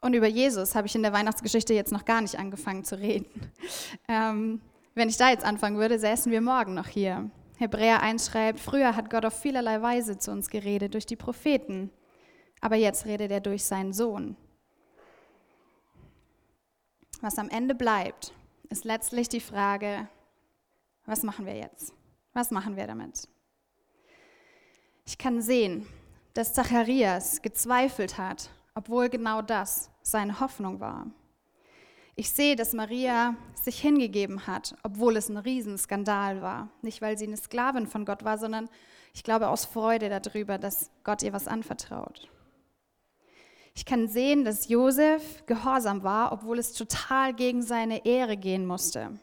Und 0.00 0.14
über 0.14 0.26
Jesus 0.26 0.74
habe 0.74 0.86
ich 0.86 0.94
in 0.94 1.02
der 1.02 1.12
Weihnachtsgeschichte 1.12 1.74
jetzt 1.74 1.92
noch 1.92 2.06
gar 2.06 2.22
nicht 2.22 2.38
angefangen 2.38 2.84
zu 2.84 2.98
reden. 2.98 3.26
Ähm, 4.08 4.60
wenn 4.94 5.08
ich 5.08 5.16
da 5.16 5.30
jetzt 5.30 5.44
anfangen 5.44 5.78
würde, 5.78 5.98
säßen 5.98 6.30
wir 6.30 6.40
morgen 6.40 6.74
noch 6.74 6.86
hier. 6.86 7.30
Hebräer 7.56 8.02
1 8.02 8.26
schreibt, 8.26 8.60
früher 8.60 8.96
hat 8.96 9.10
Gott 9.10 9.24
auf 9.24 9.38
vielerlei 9.38 9.80
Weise 9.80 10.18
zu 10.18 10.32
uns 10.32 10.50
geredet, 10.50 10.94
durch 10.94 11.06
die 11.06 11.16
Propheten, 11.16 11.90
aber 12.60 12.76
jetzt 12.76 13.06
redet 13.06 13.30
er 13.30 13.40
durch 13.40 13.64
seinen 13.64 13.92
Sohn. 13.92 14.36
Was 17.20 17.38
am 17.38 17.48
Ende 17.48 17.74
bleibt, 17.74 18.34
ist 18.68 18.84
letztlich 18.84 19.28
die 19.28 19.40
Frage, 19.40 20.08
was 21.06 21.22
machen 21.22 21.46
wir 21.46 21.56
jetzt? 21.56 21.94
Was 22.32 22.50
machen 22.50 22.76
wir 22.76 22.86
damit? 22.86 23.28
Ich 25.06 25.18
kann 25.18 25.40
sehen, 25.40 25.86
dass 26.34 26.54
Zacharias 26.54 27.42
gezweifelt 27.42 28.18
hat, 28.18 28.50
obwohl 28.74 29.08
genau 29.08 29.42
das 29.42 29.90
seine 30.02 30.40
Hoffnung 30.40 30.80
war. 30.80 31.06
Ich 32.14 32.30
sehe, 32.30 32.56
dass 32.56 32.74
Maria 32.74 33.36
sich 33.54 33.80
hingegeben 33.80 34.46
hat, 34.46 34.76
obwohl 34.82 35.16
es 35.16 35.28
ein 35.28 35.38
Riesenskandal 35.38 36.42
war. 36.42 36.68
Nicht, 36.82 37.00
weil 37.00 37.16
sie 37.16 37.26
eine 37.26 37.36
Sklavin 37.36 37.86
von 37.86 38.04
Gott 38.04 38.24
war, 38.24 38.36
sondern 38.38 38.68
ich 39.14 39.24
glaube 39.24 39.48
aus 39.48 39.64
Freude 39.64 40.08
darüber, 40.08 40.58
dass 40.58 40.90
Gott 41.04 41.22
ihr 41.22 41.32
was 41.32 41.48
anvertraut. 41.48 42.28
Ich 43.74 43.86
kann 43.86 44.08
sehen, 44.08 44.44
dass 44.44 44.68
Josef 44.68 45.46
gehorsam 45.46 46.02
war, 46.02 46.32
obwohl 46.32 46.58
es 46.58 46.74
total 46.74 47.32
gegen 47.32 47.62
seine 47.62 48.04
Ehre 48.04 48.36
gehen 48.36 48.66
musste. 48.66 49.18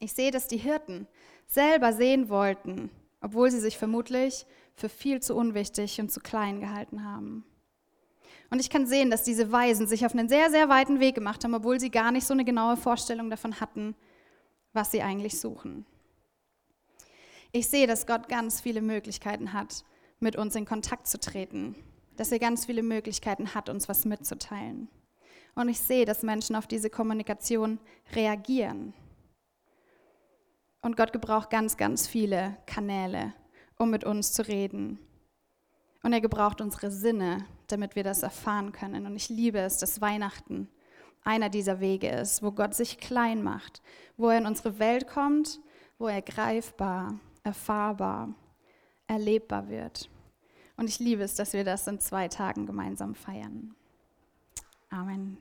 Ich 0.00 0.12
sehe, 0.12 0.32
dass 0.32 0.48
die 0.48 0.56
Hirten 0.56 1.06
selber 1.46 1.92
sehen 1.92 2.28
wollten, 2.28 2.90
obwohl 3.20 3.50
sie 3.50 3.60
sich 3.60 3.78
vermutlich 3.78 4.46
für 4.74 4.88
viel 4.88 5.20
zu 5.20 5.36
unwichtig 5.36 6.00
und 6.00 6.10
zu 6.10 6.20
klein 6.20 6.60
gehalten 6.60 7.04
haben. 7.04 7.44
Und 8.50 8.60
ich 8.60 8.70
kann 8.70 8.86
sehen, 8.86 9.10
dass 9.10 9.24
diese 9.24 9.52
Weisen 9.52 9.86
sich 9.86 10.06
auf 10.06 10.12
einen 10.12 10.28
sehr, 10.28 10.50
sehr 10.50 10.68
weiten 10.68 11.00
Weg 11.00 11.14
gemacht 11.14 11.44
haben, 11.44 11.54
obwohl 11.54 11.78
sie 11.78 11.90
gar 11.90 12.12
nicht 12.12 12.26
so 12.26 12.32
eine 12.32 12.44
genaue 12.44 12.76
Vorstellung 12.76 13.28
davon 13.28 13.60
hatten, 13.60 13.94
was 14.72 14.90
sie 14.90 15.02
eigentlich 15.02 15.38
suchen. 15.38 15.84
Ich 17.52 17.68
sehe, 17.68 17.86
dass 17.86 18.06
Gott 18.06 18.28
ganz 18.28 18.60
viele 18.60 18.82
Möglichkeiten 18.82 19.52
hat, 19.52 19.84
mit 20.20 20.36
uns 20.36 20.54
in 20.54 20.64
Kontakt 20.64 21.06
zu 21.06 21.18
treten, 21.18 21.74
dass 22.16 22.32
er 22.32 22.38
ganz 22.38 22.66
viele 22.66 22.82
Möglichkeiten 22.82 23.54
hat, 23.54 23.68
uns 23.68 23.88
was 23.88 24.04
mitzuteilen. 24.04 24.88
Und 25.54 25.68
ich 25.68 25.80
sehe, 25.80 26.04
dass 26.04 26.22
Menschen 26.22 26.56
auf 26.56 26.66
diese 26.66 26.90
Kommunikation 26.90 27.78
reagieren. 28.14 28.94
Und 30.82 30.96
Gott 30.96 31.12
gebraucht 31.12 31.50
ganz, 31.50 31.76
ganz 31.76 32.06
viele 32.06 32.56
Kanäle, 32.66 33.34
um 33.76 33.90
mit 33.90 34.04
uns 34.04 34.32
zu 34.32 34.46
reden. 34.46 34.98
Und 36.02 36.12
er 36.12 36.20
gebraucht 36.20 36.60
unsere 36.60 36.90
Sinne, 36.90 37.44
damit 37.68 37.96
wir 37.96 38.04
das 38.04 38.22
erfahren 38.22 38.72
können. 38.72 39.06
Und 39.06 39.16
ich 39.16 39.28
liebe 39.28 39.58
es, 39.58 39.78
dass 39.78 40.00
Weihnachten 40.00 40.68
einer 41.24 41.48
dieser 41.48 41.80
Wege 41.80 42.08
ist, 42.08 42.42
wo 42.42 42.52
Gott 42.52 42.74
sich 42.74 42.98
klein 42.98 43.42
macht, 43.42 43.82
wo 44.16 44.28
er 44.28 44.38
in 44.38 44.46
unsere 44.46 44.78
Welt 44.78 45.06
kommt, 45.08 45.60
wo 45.98 46.08
er 46.08 46.22
greifbar, 46.22 47.18
erfahrbar, 47.42 48.34
erlebbar 49.06 49.68
wird. 49.68 50.10
Und 50.76 50.88
ich 50.88 50.98
liebe 50.98 51.22
es, 51.22 51.34
dass 51.34 51.52
wir 51.52 51.64
das 51.64 51.86
in 51.86 51.98
zwei 51.98 52.28
Tagen 52.28 52.66
gemeinsam 52.66 53.14
feiern. 53.14 53.74
Amen. 54.90 55.36